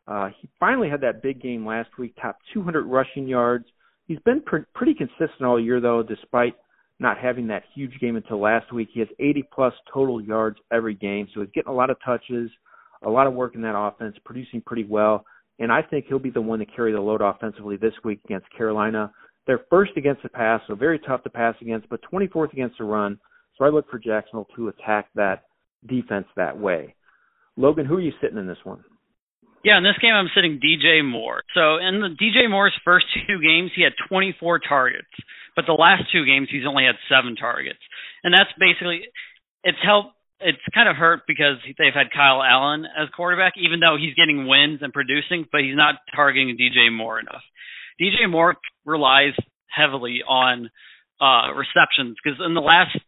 Uh, 0.06 0.30
he 0.40 0.48
finally 0.58 0.88
had 0.88 1.00
that 1.00 1.22
big 1.22 1.40
game 1.40 1.66
last 1.66 1.90
week, 1.98 2.14
top 2.20 2.38
200 2.54 2.86
rushing 2.86 3.26
yards. 3.26 3.64
He's 4.06 4.18
been 4.20 4.42
pre- 4.42 4.64
pretty 4.74 4.94
consistent 4.94 5.42
all 5.42 5.60
year 5.60 5.80
though, 5.80 6.02
despite 6.02 6.54
not 7.02 7.18
having 7.18 7.46
that 7.48 7.64
huge 7.74 7.98
game 8.00 8.16
until 8.16 8.40
last 8.40 8.72
week. 8.72 8.88
He 8.92 9.00
has 9.00 9.08
80 9.18 9.44
plus 9.54 9.74
total 9.92 10.22
yards 10.22 10.58
every 10.72 10.94
game, 10.94 11.28
so 11.34 11.40
he's 11.40 11.50
getting 11.54 11.70
a 11.70 11.74
lot 11.74 11.90
of 11.90 11.96
touches, 12.04 12.50
a 13.04 13.10
lot 13.10 13.26
of 13.26 13.34
work 13.34 13.54
in 13.54 13.62
that 13.62 13.76
offense, 13.76 14.16
producing 14.24 14.62
pretty 14.62 14.84
well. 14.84 15.24
And 15.58 15.70
I 15.70 15.82
think 15.82 16.06
he'll 16.08 16.18
be 16.18 16.30
the 16.30 16.40
one 16.40 16.60
to 16.60 16.66
carry 16.66 16.92
the 16.92 17.00
load 17.00 17.20
offensively 17.20 17.76
this 17.76 17.92
week 18.04 18.20
against 18.24 18.46
Carolina. 18.56 19.12
They're 19.46 19.64
first 19.68 19.92
against 19.96 20.22
the 20.22 20.28
pass, 20.28 20.60
so 20.66 20.74
very 20.74 20.98
tough 21.00 21.22
to 21.24 21.30
pass 21.30 21.54
against, 21.60 21.88
but 21.88 22.00
24th 22.12 22.52
against 22.52 22.78
the 22.78 22.84
run. 22.84 23.18
So 23.58 23.64
I 23.64 23.68
look 23.68 23.90
for 23.90 23.98
Jacksonville 23.98 24.48
to 24.56 24.68
attack 24.68 25.08
that 25.14 25.42
defense 25.86 26.26
that 26.36 26.58
way. 26.58 26.94
Logan, 27.56 27.86
who 27.86 27.96
are 27.96 28.00
you 28.00 28.12
sitting 28.20 28.38
in 28.38 28.46
this 28.46 28.64
one? 28.64 28.82
Yeah, 29.64 29.78
in 29.78 29.84
this 29.84 29.98
game 30.02 30.14
I'm 30.14 30.30
sitting 30.34 30.58
DJ 30.58 31.06
Moore. 31.06 31.42
So 31.54 31.78
in 31.78 32.02
the 32.02 32.10
DJ 32.10 32.50
Moore's 32.50 32.74
first 32.84 33.06
two 33.26 33.40
games, 33.40 33.70
he 33.74 33.82
had 33.82 33.92
24 34.08 34.60
targets, 34.60 35.12
but 35.54 35.66
the 35.66 35.78
last 35.78 36.04
two 36.12 36.26
games 36.26 36.48
he's 36.50 36.66
only 36.66 36.84
had 36.84 36.96
seven 37.08 37.36
targets, 37.36 37.78
and 38.24 38.34
that's 38.34 38.50
basically 38.58 39.02
it's 39.64 39.78
helped. 39.82 40.14
It's 40.44 40.58
kind 40.74 40.88
of 40.88 40.96
hurt 40.96 41.22
because 41.28 41.62
they've 41.78 41.94
had 41.94 42.10
Kyle 42.10 42.42
Allen 42.42 42.84
as 42.84 43.06
quarterback, 43.14 43.52
even 43.62 43.78
though 43.78 43.94
he's 43.94 44.18
getting 44.18 44.48
wins 44.48 44.80
and 44.82 44.92
producing, 44.92 45.46
but 45.52 45.60
he's 45.60 45.76
not 45.76 46.02
targeting 46.16 46.58
DJ 46.58 46.90
Moore 46.90 47.20
enough. 47.20 47.46
DJ 48.00 48.28
Moore 48.28 48.56
relies 48.84 49.34
heavily 49.70 50.18
on 50.26 50.68
uh, 51.20 51.54
receptions 51.54 52.16
because 52.18 52.40
in 52.44 52.54
the 52.54 52.60
last 52.60 52.98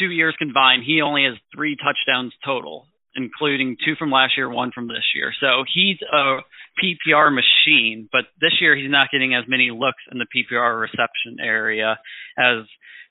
two 0.00 0.10
years 0.10 0.34
combined, 0.36 0.82
he 0.84 1.00
only 1.00 1.22
has 1.30 1.34
three 1.54 1.76
touchdowns 1.76 2.32
total 2.44 2.86
including 3.14 3.76
two 3.84 3.94
from 3.98 4.10
last 4.10 4.36
year, 4.36 4.48
one 4.48 4.70
from 4.74 4.88
this 4.88 5.04
year. 5.14 5.32
So 5.40 5.64
he's 5.72 5.98
a 6.12 6.38
PPR 6.82 7.34
machine, 7.34 8.08
but 8.12 8.24
this 8.40 8.52
year 8.60 8.76
he's 8.76 8.90
not 8.90 9.10
getting 9.10 9.34
as 9.34 9.44
many 9.48 9.70
looks 9.70 10.02
in 10.10 10.18
the 10.18 10.26
PPR 10.26 10.80
reception 10.80 11.38
area 11.42 11.98
as 12.38 12.64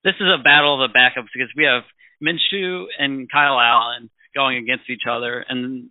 this 0.04 0.16
is 0.20 0.28
a 0.28 0.42
battle 0.42 0.82
of 0.82 0.90
the 0.90 0.98
backups 0.98 1.28
because 1.34 1.52
we 1.56 1.66
have 1.66 1.84
Minshew 2.24 2.86
and 2.98 3.30
Kyle 3.32 3.60
Allen 3.60 4.10
going 4.34 4.58
against 4.58 4.90
each 4.90 5.04
other. 5.10 5.44
And 5.48 5.90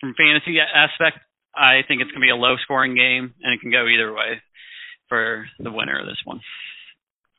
from 0.00 0.14
fantasy 0.16 0.58
aspect, 0.60 1.18
I 1.54 1.80
think 1.86 2.00
it's 2.00 2.10
going 2.10 2.22
to 2.22 2.26
be 2.26 2.30
a 2.30 2.36
low 2.36 2.56
scoring 2.62 2.94
game 2.94 3.34
and 3.42 3.52
it 3.52 3.60
can 3.60 3.70
go 3.70 3.86
either 3.86 4.12
way 4.12 4.40
for 5.08 5.46
the 5.58 5.72
winner 5.72 5.98
of 6.00 6.06
this 6.06 6.20
one. 6.24 6.40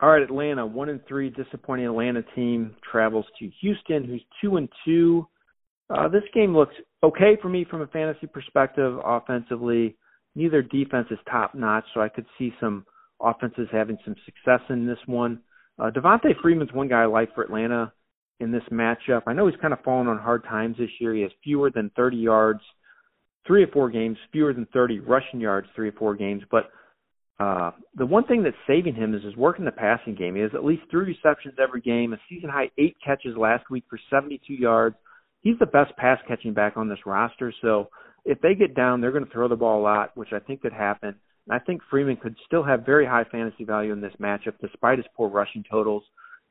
All 0.02 0.10
right, 0.10 0.24
Atlanta, 0.24 0.66
one 0.66 0.90
and 0.90 1.00
three, 1.08 1.30
disappointing 1.30 1.86
Atlanta 1.86 2.24
team 2.36 2.76
travels 2.92 3.26
to 3.40 3.50
Houston, 3.62 4.04
who's 4.04 4.24
two 4.42 4.58
and 4.58 4.68
two. 4.84 5.28
Uh, 5.92 6.08
this 6.08 6.24
game 6.34 6.56
looks 6.56 6.76
okay 7.04 7.38
for 7.42 7.50
me 7.50 7.66
from 7.70 7.82
a 7.82 7.88
fantasy 7.88 8.28
perspective 8.28 8.98
offensively. 9.04 9.98
Neither 10.36 10.62
defense 10.62 11.08
is 11.12 11.20
top 11.30 11.54
notch, 11.54 11.84
so 11.94 12.02
I 12.02 12.08
could 12.08 12.26
see 12.38 12.54
some 12.60 12.86
offenses 13.22 13.68
having 13.72 13.98
some 14.06 14.16
success 14.26 14.62
in 14.70 14.88
this 14.88 15.00
one. 15.06 15.42
Uh, 15.78 15.90
Devonta 15.92 16.34
Freeman's 16.42 16.72
one 16.72 16.88
guy 16.88 17.02
I 17.02 17.06
like 17.06 17.36
for 17.36 17.44
Atlanta 17.44 17.92
in 18.40 18.52
this 18.52 18.64
matchup. 18.72 19.24
I 19.28 19.34
know 19.34 19.48
he's 19.48 19.60
kind 19.60 19.74
of 19.74 19.82
fallen 19.82 20.08
on 20.08 20.18
hard 20.18 20.44
times 20.46 20.78
this 20.78 20.90
year. 21.00 21.14
He 21.14 21.22
has 21.24 21.32
fewer 21.44 21.70
than 21.70 21.92
30 21.96 22.18
yards, 22.18 22.62
three 23.46 23.64
or 23.64 23.68
four 23.68 23.90
games, 23.90 24.18
fewer 24.32 24.54
than 24.54 24.68
30 24.74 25.00
rushing 25.00 25.42
yards, 25.42 25.68
three 25.76 25.90
or 25.90 25.94
four 25.94 26.16
games. 26.16 26.44
But 26.50 26.72
uh, 27.40 27.72
the 27.96 28.06
one 28.06 28.26
thing 28.26 28.44
that's 28.44 28.56
saving 28.66 28.96
him 28.96 29.14
is 29.14 29.24
his 29.24 29.36
work 29.36 29.60
in 29.60 29.66
the 29.66 29.72
passing 29.72 30.16
game. 30.16 30.36
He 30.36 30.42
has 30.42 30.52
at 30.54 30.64
least 30.64 30.84
three 30.90 31.06
receptions 31.06 31.56
every 31.62 31.82
game, 31.82 32.14
a 32.14 32.18
season 32.30 32.50
high 32.50 32.70
eight 32.78 32.96
catches 33.06 33.36
last 33.36 33.70
week 33.70 33.84
for 33.90 34.00
72 34.10 34.54
yards 34.54 34.96
he's 35.42 35.60
the 35.60 35.66
best 35.66 35.96
pass 35.98 36.20
catching 36.28 36.54
back 36.54 36.78
on 36.78 36.90
this 36.90 37.06
roster. 37.06 37.54
So 37.62 37.90
if 38.26 38.40
they 38.42 38.56
get 38.56 38.76
down, 38.76 39.02
they're 39.02 39.12
going 39.12 39.26
to 39.26 39.32
throw 39.32 39.48
the 39.48 39.56
ball 39.56 39.82
a 39.82 39.84
lot, 39.84 40.16
which 40.16 40.30
I 40.34 40.40
think 40.40 40.62
could 40.62 40.74
happen. 40.74 41.16
And 41.48 41.56
I 41.56 41.60
think 41.60 41.82
Freeman 41.90 42.18
could 42.18 42.36
still 42.46 42.64
have 42.64 42.86
very 42.86 43.06
high 43.06 43.26
fantasy 43.32 43.64
value 43.64 43.92
in 43.92 44.02
this 44.02 44.14
matchup 44.20 44.54
despite 44.62 44.98
his 44.98 45.08
poor 45.16 45.30
rushing 45.30 45.64
totals. 45.70 46.04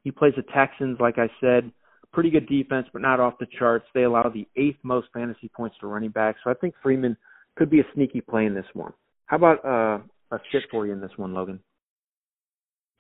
He 0.03 0.11
plays 0.11 0.35
the 0.37 0.43
Texans, 0.55 0.99
like 1.01 1.19
I 1.19 1.29
said, 1.41 1.71
pretty 2.13 2.31
good 2.31 2.49
defense, 2.49 2.87
but 2.93 3.03
not 3.03 3.21
off 3.21 3.39
the 3.39 3.47
charts. 3.59 3.87
They 3.95 4.03
allow 4.03 4.29
the 4.29 4.49
eighth 4.57 4.79
most 4.83 5.09
fantasy 5.15 5.49
points 5.55 5.77
to 5.81 5.87
running 5.87 6.11
back. 6.11 6.37
So 6.43 6.51
I 6.51 6.55
think 6.55 6.75
Freeman 6.83 7.17
could 7.57 7.71
be 7.71 7.81
a 7.81 7.85
sneaky 7.95 8.21
play 8.21 8.47
in 8.47 8.55
this 8.55 8.67
one. 8.75 8.93
How 9.27 9.37
about 9.37 9.65
uh, 9.65 10.35
a 10.35 10.41
sit 10.51 10.63
for 10.71 10.87
you 10.87 10.93
in 10.93 11.01
this 11.01 11.13
one, 11.17 11.35
Logan? 11.35 11.61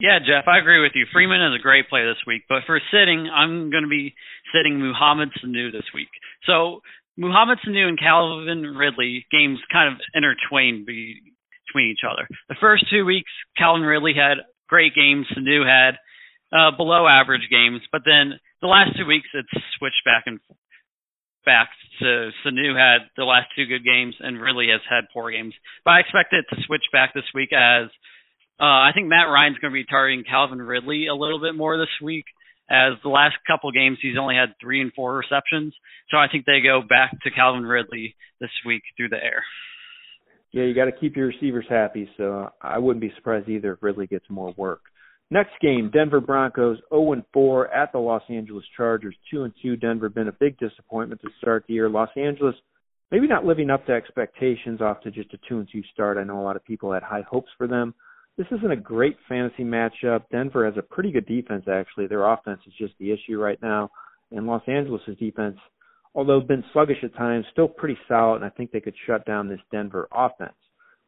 Yeah, 0.00 0.18
Jeff, 0.18 0.48
I 0.48 0.58
agree 0.58 0.80
with 0.80 0.92
you. 0.94 1.04
Freeman 1.12 1.42
is 1.42 1.54
a 1.54 1.62
great 1.62 1.90
play 1.90 2.04
this 2.04 2.24
week, 2.26 2.44
but 2.48 2.64
for 2.66 2.80
sitting, 2.90 3.28
I'm 3.28 3.70
going 3.70 3.84
to 3.84 3.88
be 3.88 4.14
sitting 4.48 4.80
Mohamed 4.80 5.28
Sanu 5.36 5.70
this 5.70 5.84
week. 5.92 6.08
So 6.46 6.80
Mohamed 7.18 7.58
Sanu 7.60 7.86
and 7.86 7.98
Calvin 8.00 8.62
Ridley 8.62 9.26
games 9.30 9.58
kind 9.70 9.92
of 9.92 10.00
intertwined 10.14 10.86
between 10.86 11.92
each 11.92 12.00
other. 12.00 12.26
The 12.48 12.56
first 12.58 12.86
two 12.90 13.04
weeks, 13.04 13.30
Calvin 13.58 13.82
Ridley 13.82 14.14
had 14.16 14.38
great 14.68 14.94
games. 14.94 15.26
Sanu 15.36 15.68
had 15.68 16.00
uh, 16.48 16.74
below 16.74 17.06
average 17.06 17.48
games, 17.50 17.82
but 17.92 18.00
then 18.06 18.40
the 18.62 18.68
last 18.68 18.96
two 18.96 19.04
weeks 19.04 19.28
it's 19.34 19.64
switched 19.76 20.00
back 20.06 20.24
and 20.24 20.40
back 21.44 21.68
to 22.00 22.30
Sanu 22.40 22.72
had 22.72 23.08
the 23.16 23.24
last 23.24 23.48
two 23.54 23.66
good 23.66 23.84
games 23.84 24.14
and 24.20 24.40
Ridley 24.40 24.68
has 24.72 24.80
had 24.88 25.12
poor 25.12 25.30
games. 25.30 25.54
But 25.84 25.90
I 25.92 26.00
expect 26.00 26.32
it 26.32 26.44
to 26.50 26.62
switch 26.66 26.84
back 26.90 27.12
this 27.12 27.28
week 27.34 27.52
as 27.52 27.88
uh, 28.60 28.64
I 28.64 28.90
think 28.94 29.08
Matt 29.08 29.28
Ryan's 29.28 29.58
going 29.58 29.72
to 29.72 29.74
be 29.74 29.84
targeting 29.84 30.24
Calvin 30.24 30.60
Ridley 30.60 31.06
a 31.06 31.14
little 31.14 31.40
bit 31.40 31.54
more 31.54 31.78
this 31.78 31.88
week. 32.02 32.26
As 32.70 32.92
the 33.02 33.08
last 33.08 33.34
couple 33.46 33.72
games, 33.72 33.98
he's 34.00 34.18
only 34.20 34.36
had 34.36 34.54
three 34.60 34.80
and 34.80 34.92
four 34.92 35.16
receptions. 35.16 35.74
So 36.10 36.18
I 36.18 36.26
think 36.30 36.44
they 36.44 36.60
go 36.62 36.82
back 36.86 37.10
to 37.22 37.30
Calvin 37.30 37.64
Ridley 37.64 38.14
this 38.40 38.50
week 38.64 38.82
through 38.96 39.08
the 39.08 39.16
air. 39.16 39.42
Yeah, 40.52 40.64
you 40.64 40.74
got 40.74 40.84
to 40.84 40.92
keep 40.92 41.16
your 41.16 41.28
receivers 41.28 41.64
happy. 41.68 42.08
So 42.16 42.50
I 42.60 42.78
wouldn't 42.78 43.00
be 43.00 43.12
surprised 43.16 43.48
either 43.48 43.72
if 43.72 43.82
Ridley 43.82 44.06
gets 44.06 44.26
more 44.28 44.52
work. 44.56 44.82
Next 45.32 45.52
game, 45.62 45.90
Denver 45.92 46.20
Broncos 46.20 46.78
0 46.90 47.12
and 47.12 47.22
4 47.32 47.68
at 47.72 47.92
the 47.92 47.98
Los 47.98 48.22
Angeles 48.28 48.64
Chargers 48.76 49.14
2 49.30 49.44
and 49.44 49.52
2. 49.62 49.76
Denver 49.76 50.08
been 50.08 50.28
a 50.28 50.32
big 50.32 50.58
disappointment 50.58 51.20
to 51.22 51.28
start 51.38 51.64
the 51.66 51.74
year. 51.74 51.88
Los 51.88 52.10
Angeles 52.16 52.56
maybe 53.12 53.28
not 53.28 53.44
living 53.44 53.70
up 53.70 53.86
to 53.86 53.92
expectations 53.92 54.80
off 54.80 55.00
to 55.02 55.10
just 55.10 55.32
a 55.32 55.38
2 55.48 55.58
and 55.58 55.68
2 55.72 55.82
start. 55.92 56.18
I 56.18 56.24
know 56.24 56.40
a 56.40 56.42
lot 56.42 56.56
of 56.56 56.64
people 56.64 56.92
had 56.92 57.04
high 57.04 57.24
hopes 57.28 57.50
for 57.56 57.68
them. 57.68 57.94
This 58.40 58.58
isn't 58.58 58.70
a 58.70 58.76
great 58.76 59.18
fantasy 59.28 59.64
matchup. 59.64 60.22
Denver 60.32 60.64
has 60.64 60.72
a 60.78 60.82
pretty 60.82 61.12
good 61.12 61.26
defense 61.26 61.66
actually. 61.70 62.06
Their 62.06 62.26
offense 62.26 62.60
is 62.66 62.72
just 62.78 62.94
the 62.98 63.12
issue 63.12 63.38
right 63.38 63.60
now, 63.60 63.90
and 64.30 64.46
Los 64.46 64.62
Angeles' 64.66 65.02
defense, 65.18 65.58
although 66.14 66.40
been 66.40 66.64
sluggish 66.72 67.04
at 67.04 67.14
times, 67.14 67.44
still 67.52 67.68
pretty 67.68 67.98
solid, 68.08 68.36
and 68.36 68.46
I 68.46 68.48
think 68.48 68.70
they 68.70 68.80
could 68.80 68.94
shut 69.06 69.26
down 69.26 69.46
this 69.46 69.60
Denver 69.70 70.08
offense. 70.10 70.54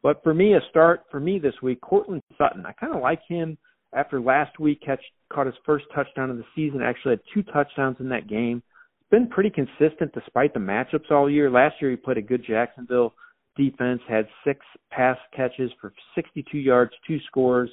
But 0.02 0.22
for 0.22 0.34
me, 0.34 0.52
a 0.52 0.60
start 0.68 1.04
for 1.10 1.20
me 1.20 1.38
this 1.38 1.54
week, 1.62 1.80
Courtland 1.80 2.20
Sutton. 2.36 2.66
I 2.66 2.72
kind 2.72 2.94
of 2.94 3.00
like 3.00 3.22
him 3.26 3.56
after 3.94 4.20
last 4.20 4.60
week 4.60 4.82
catch 4.84 5.02
caught 5.32 5.46
his 5.46 5.54
first 5.64 5.86
touchdown 5.94 6.28
of 6.28 6.36
the 6.36 6.44
season. 6.54 6.82
Actually 6.82 7.12
had 7.12 7.20
two 7.32 7.42
touchdowns 7.50 7.96
in 7.98 8.10
that 8.10 8.28
game. 8.28 8.62
It's 9.00 9.10
been 9.10 9.28
pretty 9.28 9.48
consistent 9.48 10.12
despite 10.12 10.52
the 10.52 10.60
matchups 10.60 11.10
all 11.10 11.30
year. 11.30 11.50
Last 11.50 11.76
year 11.80 11.92
he 11.92 11.96
played 11.96 12.18
a 12.18 12.22
good 12.22 12.44
Jacksonville 12.46 13.14
defense, 13.56 14.00
had 14.08 14.26
six 14.44 14.60
pass 14.90 15.16
catches 15.34 15.70
for 15.80 15.92
62 16.14 16.58
yards, 16.58 16.92
two 17.06 17.18
scores. 17.26 17.70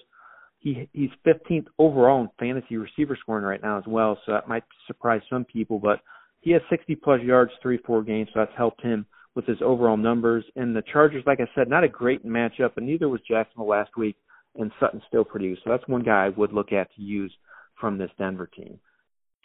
He 0.60 0.90
he's 0.94 1.10
15th 1.26 1.68
overall 1.78 2.22
in 2.22 2.30
fantasy 2.38 2.78
receiver 2.78 3.18
scoring 3.20 3.46
right 3.46 3.62
now 3.62 3.78
as 3.78 3.86
well, 3.88 4.18
so 4.26 4.34
that 4.34 4.48
might 4.50 4.64
surprise 4.88 5.22
some 5.30 5.46
people. 5.46 5.80
But 5.80 6.02
he 6.42 6.52
has 6.52 6.62
60 6.70 6.96
plus 6.96 7.22
yards, 7.22 7.52
three 7.62 7.80
four 7.86 8.04
games, 8.04 8.30
so 8.34 8.40
that's 8.40 8.58
helped 8.58 8.82
him 8.82 9.06
with 9.36 9.46
his 9.46 9.62
overall 9.62 9.98
numbers. 9.98 10.44
And 10.56 10.76
the 10.76 10.84
Chargers, 10.92 11.24
like 11.26 11.40
I 11.40 11.48
said, 11.56 11.70
not 11.70 11.84
a 11.84 11.90
great 11.90 12.26
matchup, 12.26 12.72
and 12.76 12.86
neither 12.86 13.08
was 13.08 13.22
Jacksonville 13.28 13.70
last 13.70 13.92
week 13.98 14.18
and 14.56 14.72
Sutton 14.80 15.02
still 15.08 15.24
produced. 15.24 15.62
So 15.64 15.70
that's 15.72 15.88
one 15.88 16.04
guy 16.04 16.26
I 16.26 16.30
would 16.30 16.54
look 16.54 16.72
at 16.72 16.94
to 16.96 17.02
use 17.02 17.34
from 17.80 17.98
this 17.98 18.12
Denver 18.18 18.48
team. 18.48 18.80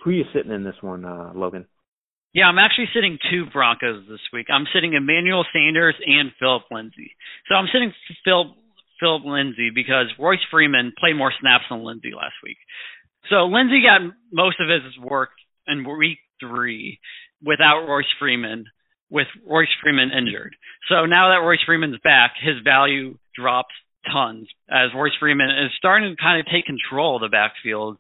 Who 0.03 0.11
are 0.11 0.15
you 0.15 0.25
sitting 0.35 0.53
in 0.53 0.65
this 0.65 0.81
one, 0.81 1.05
uh, 1.05 1.33
Logan? 1.35 1.67
Yeah, 2.35 2.47
I'm 2.47 2.59
actually 2.59 2.89
sitting 2.93 3.17
two 3.31 3.47
Broncos 3.53 4.05
this 4.11 4.21
week. 4.33 4.47
I'm 4.51 4.67
sitting 4.75 4.95
Emmanuel 4.95 5.47
Sanders 5.53 5.95
and 6.05 6.33
Philip 6.41 6.65
Lindsay. 6.71 7.15
So 7.49 7.55
I'm 7.55 7.69
sitting 7.73 7.93
Philip 8.25 8.49
Philip 8.99 9.23
Lindsay 9.25 9.71
because 9.73 10.07
Royce 10.19 10.43
Freeman 10.51 10.93
played 10.99 11.15
more 11.17 11.33
snaps 11.41 11.65
than 11.71 11.85
Lindsay 11.85 12.11
last 12.11 12.35
week. 12.43 12.59
So 13.31 13.47
Lindsay 13.47 13.83
got 13.83 14.01
most 14.33 14.59
of 14.59 14.69
his 14.69 14.99
work 14.99 15.31
in 15.69 15.87
week 15.87 16.19
three 16.41 16.99
without 17.43 17.87
Royce 17.87 18.11
Freeman, 18.19 18.67
with 19.11 19.27
Royce 19.47 19.73
Freeman 19.81 20.11
injured. 20.11 20.57
So 20.89 21.07
now 21.07 21.31
that 21.31 21.47
Royce 21.47 21.63
Freeman's 21.65 21.99
back, 22.03 22.33
his 22.43 22.57
value 22.65 23.17
drops 23.39 23.75
tons 24.13 24.49
as 24.69 24.91
Royce 24.95 25.17
Freeman 25.21 25.51
is 25.51 25.71
starting 25.79 26.15
to 26.15 26.23
kind 26.23 26.41
of 26.41 26.47
take 26.47 26.67
control 26.67 27.17
of 27.17 27.23
the 27.23 27.29
backfield 27.29 27.99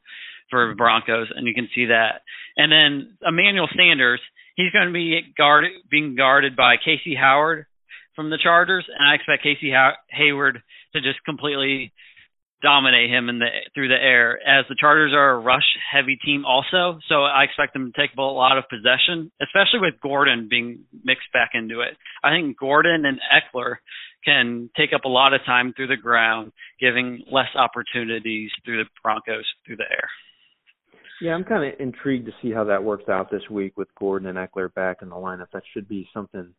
for 0.54 0.74
Broncos, 0.76 1.28
and 1.34 1.48
you 1.48 1.54
can 1.54 1.68
see 1.74 1.86
that. 1.86 2.22
And 2.56 2.70
then 2.70 3.18
Emmanuel 3.26 3.68
Sanders, 3.76 4.20
he's 4.54 4.70
going 4.70 4.86
to 4.86 4.92
be 4.92 5.20
guarded, 5.36 5.72
being 5.90 6.14
guarded 6.14 6.54
by 6.54 6.76
Casey 6.76 7.16
Howard 7.16 7.66
from 8.14 8.30
the 8.30 8.38
Chargers, 8.40 8.86
and 8.86 9.08
I 9.08 9.14
expect 9.14 9.42
Casey 9.42 9.72
How- 9.72 9.96
Hayward 10.10 10.62
to 10.94 11.00
just 11.00 11.18
completely 11.24 11.92
dominate 12.62 13.10
him 13.10 13.28
in 13.28 13.40
the 13.40 13.48
through 13.74 13.88
the 13.88 14.00
air. 14.00 14.38
As 14.46 14.64
the 14.68 14.76
Chargers 14.78 15.12
are 15.12 15.32
a 15.32 15.38
rush 15.40 15.66
heavy 15.92 16.16
team 16.24 16.44
also, 16.46 16.98
so 17.08 17.24
I 17.24 17.42
expect 17.42 17.74
them 17.74 17.92
to 17.92 18.00
take 18.00 18.16
a 18.16 18.22
lot 18.22 18.56
of 18.56 18.64
possession, 18.70 19.32
especially 19.42 19.80
with 19.80 20.00
Gordon 20.00 20.46
being 20.48 20.84
mixed 21.02 21.30
back 21.32 21.50
into 21.54 21.80
it. 21.80 21.96
I 22.22 22.30
think 22.30 22.56
Gordon 22.56 23.04
and 23.04 23.18
Ekeler 23.28 23.76
can 24.24 24.70
take 24.76 24.94
up 24.94 25.04
a 25.04 25.08
lot 25.08 25.34
of 25.34 25.44
time 25.44 25.74
through 25.74 25.88
the 25.88 25.96
ground, 25.96 26.52
giving 26.80 27.24
less 27.30 27.52
opportunities 27.54 28.50
through 28.64 28.82
the 28.82 28.90
Broncos 29.02 29.44
through 29.66 29.76
the 29.76 29.90
air. 29.90 30.08
Yeah, 31.20 31.34
I'm 31.34 31.44
kind 31.44 31.64
of 31.64 31.80
intrigued 31.80 32.26
to 32.26 32.32
see 32.42 32.50
how 32.50 32.64
that 32.64 32.82
works 32.82 33.08
out 33.08 33.30
this 33.30 33.48
week 33.50 33.76
with 33.76 33.88
Gordon 33.98 34.28
and 34.28 34.38
Ekeler 34.38 34.72
back 34.74 34.98
in 35.02 35.08
the 35.08 35.14
lineup. 35.14 35.46
That 35.52 35.62
should 35.72 35.88
be 35.88 36.08
something 36.12 36.52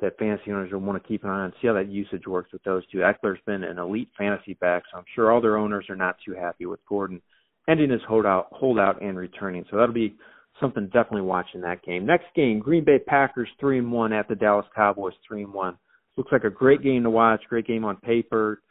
that 0.00 0.18
fantasy 0.18 0.52
owners 0.52 0.70
will 0.72 0.80
want 0.80 1.02
to 1.02 1.08
keep 1.08 1.24
an 1.24 1.30
eye 1.30 1.40
on, 1.40 1.52
see 1.60 1.66
how 1.66 1.74
that 1.74 1.88
usage 1.88 2.26
works 2.26 2.52
with 2.52 2.62
those 2.62 2.86
two. 2.90 2.98
Ekeler's 2.98 3.40
been 3.46 3.64
an 3.64 3.78
elite 3.78 4.10
fantasy 4.16 4.54
back, 4.54 4.84
so 4.90 4.98
I'm 4.98 5.04
sure 5.14 5.32
all 5.32 5.40
their 5.40 5.56
owners 5.56 5.86
are 5.90 5.96
not 5.96 6.16
too 6.24 6.34
happy 6.34 6.66
with 6.66 6.80
Gordon 6.88 7.20
ending 7.68 7.90
his 7.90 8.00
holdout, 8.08 8.48
holdout 8.52 9.02
and 9.02 9.18
returning. 9.18 9.64
So 9.70 9.76
that'll 9.76 9.92
be 9.92 10.14
something 10.60 10.86
definitely 10.86 11.22
watching 11.22 11.60
that 11.62 11.82
game. 11.82 12.06
Next 12.06 12.26
game, 12.34 12.60
Green 12.60 12.84
Bay 12.84 12.98
Packers 12.98 13.48
three 13.60 13.78
and 13.78 13.92
one 13.92 14.12
at 14.12 14.28
the 14.28 14.34
Dallas 14.34 14.66
Cowboys 14.74 15.14
three 15.26 15.42
and 15.42 15.52
one. 15.52 15.76
Looks 16.16 16.32
like 16.32 16.44
a 16.44 16.50
great 16.50 16.82
game 16.82 17.02
to 17.02 17.10
watch, 17.10 17.42
great 17.48 17.66
game 17.66 17.84
on 17.84 17.96
paper. 17.96 18.62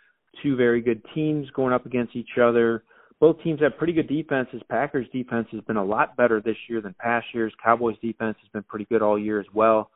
Two 0.44 0.56
very 0.56 0.82
good 0.82 1.02
teams 1.14 1.50
going 1.52 1.74
up 1.74 1.86
against 1.86 2.16
each 2.16 2.38
other. 2.42 2.84
Both 3.20 3.42
teams 3.44 3.62
have 3.62 3.78
pretty 3.78 3.94
good 3.94 4.08
defenses. 4.08 4.62
Packers 4.70 5.08
defense 5.12 5.48
has 5.52 5.62
been 5.62 5.78
a 5.78 5.84
lot 5.84 6.16
better 6.16 6.40
this 6.40 6.58
year 6.70 6.82
than 6.82 6.96
past 7.00 7.26
years. 7.34 7.54
Cowboys 7.64 7.96
defense 8.02 8.38
has 8.42 8.50
been 8.54 8.64
pretty 8.64 8.86
good 8.86 9.02
all 9.02 9.18
year 9.18 9.40
as 9.40 9.48
well. 9.54 9.90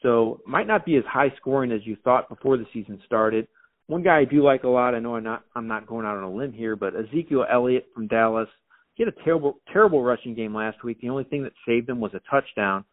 So 0.00 0.40
might 0.46 0.66
not 0.66 0.86
be 0.86 0.96
as 0.96 1.04
high 1.06 1.32
scoring 1.36 1.70
as 1.70 1.86
you 1.86 1.96
thought 2.02 2.28
before 2.28 2.56
the 2.56 2.66
season 2.72 3.00
started. 3.04 3.46
One 3.86 4.02
guy 4.02 4.18
I 4.18 4.24
do 4.24 4.42
like 4.42 4.64
a 4.64 4.68
lot, 4.68 4.94
I 4.94 5.00
know 5.00 5.16
I'm 5.16 5.24
not 5.24 5.44
I'm 5.54 5.68
not 5.68 5.86
going 5.86 6.06
out 6.06 6.16
on 6.16 6.24
a 6.24 6.32
limb 6.32 6.52
here, 6.52 6.76
but 6.76 6.94
Ezekiel 6.96 7.44
Elliott 7.50 7.86
from 7.94 8.06
Dallas. 8.06 8.48
He 8.94 9.04
had 9.04 9.12
a 9.12 9.24
terrible 9.24 9.58
terrible 9.72 10.02
rushing 10.02 10.34
game 10.34 10.54
last 10.54 10.82
week. 10.82 11.00
The 11.00 11.10
only 11.10 11.24
thing 11.24 11.42
that 11.42 11.52
saved 11.66 11.88
him 11.88 12.00
was 12.00 12.12
a 12.14 12.20
touchdown. 12.30 12.84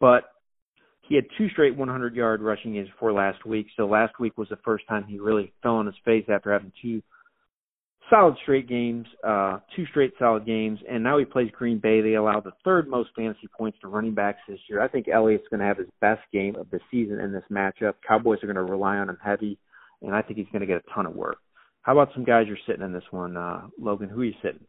But 0.00 0.24
he 1.02 1.14
had 1.14 1.24
two 1.36 1.48
straight 1.50 1.76
100 1.76 2.16
yard 2.16 2.40
rushing 2.40 2.72
games 2.72 2.88
before 2.88 3.12
last 3.12 3.44
week. 3.44 3.66
So 3.76 3.86
last 3.86 4.18
week 4.18 4.38
was 4.38 4.48
the 4.48 4.58
first 4.64 4.86
time 4.88 5.04
he 5.04 5.18
really 5.18 5.52
fell 5.62 5.76
on 5.76 5.86
his 5.86 5.94
face 6.04 6.24
after 6.28 6.52
having 6.52 6.72
two 6.80 7.02
solid 8.10 8.36
straight 8.42 8.68
games, 8.68 9.06
uh, 9.26 9.58
two 9.74 9.86
straight 9.86 10.12
solid 10.18 10.46
games, 10.46 10.78
and 10.88 11.02
now 11.02 11.18
he 11.18 11.24
plays 11.24 11.50
Green 11.56 11.78
Bay. 11.78 12.00
They 12.00 12.14
allow 12.14 12.40
the 12.40 12.52
third 12.64 12.88
most 12.88 13.10
fantasy 13.16 13.48
points 13.56 13.78
to 13.80 13.88
running 13.88 14.14
backs 14.14 14.40
this 14.48 14.58
year. 14.68 14.82
I 14.82 14.88
think 14.88 15.08
Elliott's 15.08 15.48
going 15.50 15.60
to 15.60 15.66
have 15.66 15.78
his 15.78 15.88
best 16.00 16.22
game 16.32 16.56
of 16.56 16.70
the 16.70 16.80
season 16.90 17.20
in 17.20 17.32
this 17.32 17.44
matchup. 17.50 17.94
Cowboys 18.06 18.38
are 18.42 18.52
going 18.52 18.56
to 18.56 18.72
rely 18.72 18.96
on 18.96 19.08
him 19.08 19.18
heavy, 19.24 19.58
and 20.02 20.14
I 20.14 20.22
think 20.22 20.38
he's 20.38 20.48
going 20.52 20.60
to 20.60 20.66
get 20.66 20.82
a 20.86 20.94
ton 20.94 21.06
of 21.06 21.14
work. 21.14 21.38
How 21.82 21.92
about 21.92 22.14
some 22.14 22.24
guys 22.24 22.46
you're 22.46 22.56
sitting 22.66 22.84
in 22.84 22.92
this 22.92 23.04
one, 23.10 23.36
uh, 23.36 23.66
Logan? 23.78 24.08
Who 24.08 24.20
are 24.20 24.24
you 24.24 24.34
sitting? 24.42 24.66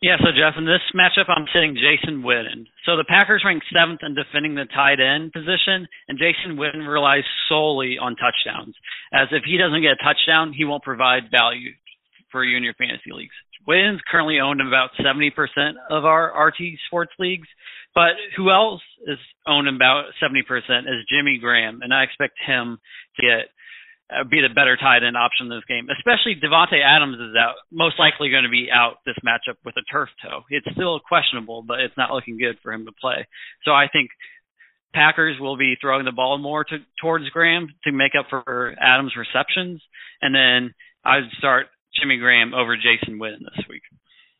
Yeah, 0.00 0.16
so 0.16 0.32
Jeff, 0.32 0.56
in 0.56 0.64
this 0.64 0.80
matchup, 0.96 1.28
I'm 1.28 1.44
sitting 1.52 1.76
Jason 1.76 2.24
Witten. 2.24 2.64
So 2.88 2.96
the 2.96 3.04
Packers 3.04 3.44
rank 3.44 3.62
seventh 3.68 4.00
in 4.00 4.16
defending 4.16 4.54
the 4.54 4.64
tight 4.64 4.96
end 4.96 5.30
position, 5.30 5.84
and 6.08 6.16
Jason 6.16 6.56
Witten 6.56 6.88
relies 6.88 7.28
solely 7.50 8.00
on 8.00 8.16
touchdowns. 8.16 8.74
As 9.12 9.28
if 9.30 9.44
he 9.44 9.60
doesn't 9.60 9.84
get 9.84 10.00
a 10.00 10.02
touchdown, 10.02 10.56
he 10.56 10.64
won't 10.64 10.82
provide 10.82 11.28
value 11.30 11.76
for 12.30 12.44
you 12.44 12.56
in 12.56 12.62
your 12.62 12.74
fantasy 12.74 13.12
leagues. 13.12 13.34
Witten's 13.66 14.00
currently 14.10 14.40
owned 14.40 14.60
in 14.60 14.66
about 14.66 14.90
70% 14.98 15.30
of 15.90 16.04
our 16.04 16.32
RT 16.46 16.78
sports 16.86 17.12
leagues, 17.18 17.48
but 17.94 18.16
who 18.36 18.50
else 18.50 18.82
is 19.06 19.18
owned 19.46 19.68
in 19.68 19.76
about 19.76 20.06
70% 20.22 20.40
is 20.80 21.06
Jimmy 21.10 21.38
Graham, 21.40 21.80
and 21.82 21.92
I 21.92 22.02
expect 22.04 22.34
him 22.46 22.78
to 23.16 23.22
get 23.22 23.50
uh, 24.10 24.24
be 24.24 24.40
the 24.42 24.52
better 24.52 24.76
tight 24.76 25.04
end 25.06 25.16
option 25.16 25.46
in 25.46 25.54
this 25.54 25.64
game. 25.68 25.86
Especially 25.86 26.34
Davante 26.34 26.82
Adams 26.82 27.14
is 27.20 27.36
out, 27.38 27.54
most 27.70 27.94
likely 27.98 28.28
going 28.28 28.42
to 28.42 28.50
be 28.50 28.68
out 28.72 28.98
this 29.06 29.14
matchup 29.24 29.54
with 29.64 29.76
a 29.76 29.86
turf 29.92 30.08
toe. 30.22 30.42
It's 30.50 30.66
still 30.72 30.98
questionable, 30.98 31.62
but 31.62 31.78
it's 31.78 31.96
not 31.96 32.10
looking 32.10 32.36
good 32.36 32.58
for 32.60 32.72
him 32.72 32.86
to 32.86 32.92
play. 33.00 33.28
So 33.64 33.70
I 33.70 33.86
think 33.86 34.10
Packers 34.92 35.38
will 35.38 35.56
be 35.56 35.76
throwing 35.80 36.04
the 36.04 36.12
ball 36.12 36.38
more 36.38 36.64
to, 36.64 36.78
towards 37.00 37.28
Graham 37.30 37.68
to 37.84 37.92
make 37.92 38.12
up 38.18 38.26
for 38.28 38.74
Adams' 38.80 39.14
receptions, 39.16 39.80
and 40.20 40.34
then 40.34 40.74
I'd 41.04 41.30
start 41.38 41.66
Jimmy 41.98 42.18
Graham 42.18 42.54
over 42.54 42.76
Jason 42.76 43.18
Witten 43.18 43.40
this 43.40 43.64
week. 43.68 43.82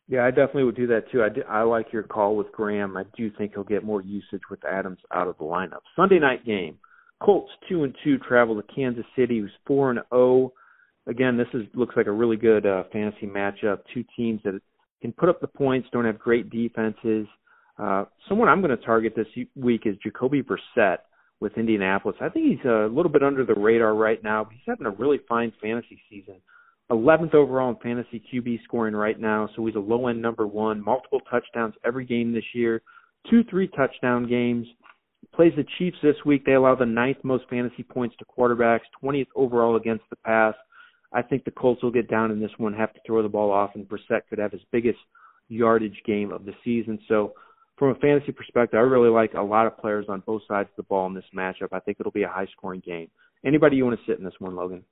Yeah, 0.09 0.25
I 0.25 0.31
definitely 0.31 0.65
would 0.65 0.77
do 0.77 0.89
that 0.89 1.11
too. 1.13 1.23
I, 1.23 1.29
do, 1.29 1.43
I 1.49 1.63
like 1.63 1.93
your 1.93 2.03
call 2.03 2.37
with 2.37 2.51
Graham. 2.53 2.97
I 2.97 3.05
do 3.17 3.31
think 3.31 3.53
he'll 3.55 3.65
get 3.65 3.85
more 3.85 4.03
usage 4.03 4.43
with 4.51 4.65
Adams 4.65 4.99
out 5.13 5.29
of 5.29 5.39
the 5.39 5.45
lineup. 5.45 5.83
Sunday 5.95 6.19
night 6.19 6.45
game. 6.45 6.79
Colts 7.23 7.51
two 7.69 7.85
and 7.85 7.95
two 8.03 8.19
travel 8.19 8.61
to 8.61 8.75
Kansas 8.75 9.05
City, 9.15 9.39
who's 9.39 9.53
four 9.67 9.91
and 9.91 9.99
zero. 9.99 10.07
Oh. 10.13 10.53
Again, 11.07 11.37
this 11.37 11.49
is 11.55 11.63
looks 11.75 11.97
like 11.97 12.07
a 12.07 12.13
really 12.13 12.37
good 12.37 12.67
uh, 12.67 12.85
fantasy 12.93 13.27
matchup. 13.27 13.81
Two 13.93 14.05
teams 14.17 14.41
that 14.45 14.61
can 15.01 15.13
put 15.13 15.29
up 15.29 15.41
the 15.41 15.47
points, 15.47 15.89
don't 15.93 16.05
have 16.05 16.19
great 16.19 16.51
defenses. 16.51 17.27
Uh, 17.79 18.05
someone 18.29 18.49
I'm 18.49 18.61
going 18.61 18.77
to 18.77 18.85
target 18.85 19.15
this 19.17 19.27
week 19.55 19.83
is 19.87 19.97
Jacoby 20.03 20.43
Brissett 20.43 20.99
with 21.41 21.57
Indianapolis. 21.57 22.17
I 22.21 22.29
think 22.29 22.47
he's 22.47 22.65
a 22.67 22.89
little 22.91 23.11
bit 23.11 23.23
under 23.23 23.45
the 23.45 23.55
radar 23.55 23.95
right 23.95 24.23
now, 24.23 24.45
but 24.45 24.53
he's 24.53 24.63
having 24.67 24.87
a 24.87 24.91
really 24.91 25.19
fine 25.29 25.53
fantasy 25.63 26.01
season. 26.11 26.37
11th 26.91 27.35
overall 27.35 27.71
in 27.71 27.77
fantasy 27.77 28.23
QB 28.33 28.65
scoring 28.65 28.95
right 28.95 29.19
now, 29.19 29.49
so 29.55 29.65
he's 29.65 29.77
a 29.77 29.81
low 29.81 30.09
end 30.09 30.21
number 30.21 30.47
one. 30.47 30.83
Multiple 30.85 31.21
touchdowns 31.31 31.75
every 31.85 32.05
game 32.05 32.33
this 32.33 32.45
year, 32.55 32.83
two 33.31 33.45
three 33.51 33.69
touchdown 33.69 34.29
games 34.29 34.67
Plays 35.35 35.53
the 35.57 35.65
Chiefs 35.79 35.99
this 36.03 36.17
week. 36.25 36.45
They 36.45 36.55
allow 36.55 36.75
the 36.75 36.87
ninth 36.87 37.19
most 37.23 37.45
fantasy 37.49 37.83
points 37.83 38.17
to 38.19 38.25
quarterbacks, 38.25 38.81
20th 39.03 39.29
overall 39.37 39.77
against 39.77 40.05
the 40.11 40.17
pass. 40.17 40.55
I 41.13 41.23
think 41.23 41.45
the 41.45 41.51
Colts 41.51 41.83
will 41.83 41.91
get 41.91 42.09
down 42.09 42.31
in 42.31 42.41
this 42.41 42.51
one, 42.59 42.73
have 42.75 42.93
to 42.95 43.01
throw 43.07 43.23
the 43.23 43.29
ball 43.29 43.51
off, 43.51 43.75
and 43.75 43.89
Brissett 43.89 44.23
could 44.29 44.39
have 44.39 44.53
his 44.53 44.61
biggest 44.73 44.99
yardage 45.49 46.01
game 46.07 46.33
of 46.33 46.45
the 46.45 46.55
season. 46.65 46.99
So, 47.09 47.35
from 47.77 47.91
a 47.91 47.95
fantasy 47.97 48.33
perspective, 48.33 48.79
I 48.79 48.83
really 48.83 49.09
like 49.09 49.35
a 49.35 49.43
lot 49.43 49.67
of 49.67 49.79
players 49.79 50.07
on 50.09 50.23
both 50.27 50.43
sides 50.47 50.69
of 50.71 50.77
the 50.77 50.83
ball 50.85 51.07
in 51.07 51.15
this 51.15 51.25
matchup. 51.35 51.69
I 51.73 51.81
think 51.81 51.97
it'll 51.99 52.13
be 52.13 52.25
a 52.25 52.29
high 52.29 52.47
scoring 52.57 52.83
game. 52.85 53.09
Anybody 53.45 53.77
you 53.77 53.85
want 53.85 53.99
to 53.99 54.07
sit 54.07 54.19
in 54.19 54.25
this 54.25 54.39
one, 54.39 54.55
Logan? 54.55 54.85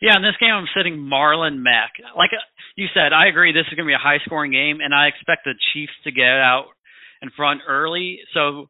Yeah, 0.00 0.16
in 0.16 0.22
this 0.22 0.36
game 0.38 0.52
I'm 0.52 0.68
sitting 0.76 0.98
Marlon 0.98 1.62
Mack. 1.62 1.92
Like 2.16 2.30
uh, 2.32 2.44
you 2.76 2.86
said, 2.92 3.12
I 3.12 3.28
agree 3.28 3.52
this 3.52 3.66
is 3.68 3.74
going 3.74 3.86
to 3.86 3.90
be 3.90 3.96
a 3.96 4.02
high 4.02 4.20
scoring 4.24 4.52
game, 4.52 4.78
and 4.84 4.94
I 4.94 5.08
expect 5.08 5.44
the 5.44 5.54
Chiefs 5.72 5.96
to 6.04 6.12
get 6.12 6.28
out 6.28 6.66
in 7.22 7.30
front 7.34 7.62
early. 7.66 8.20
So 8.34 8.68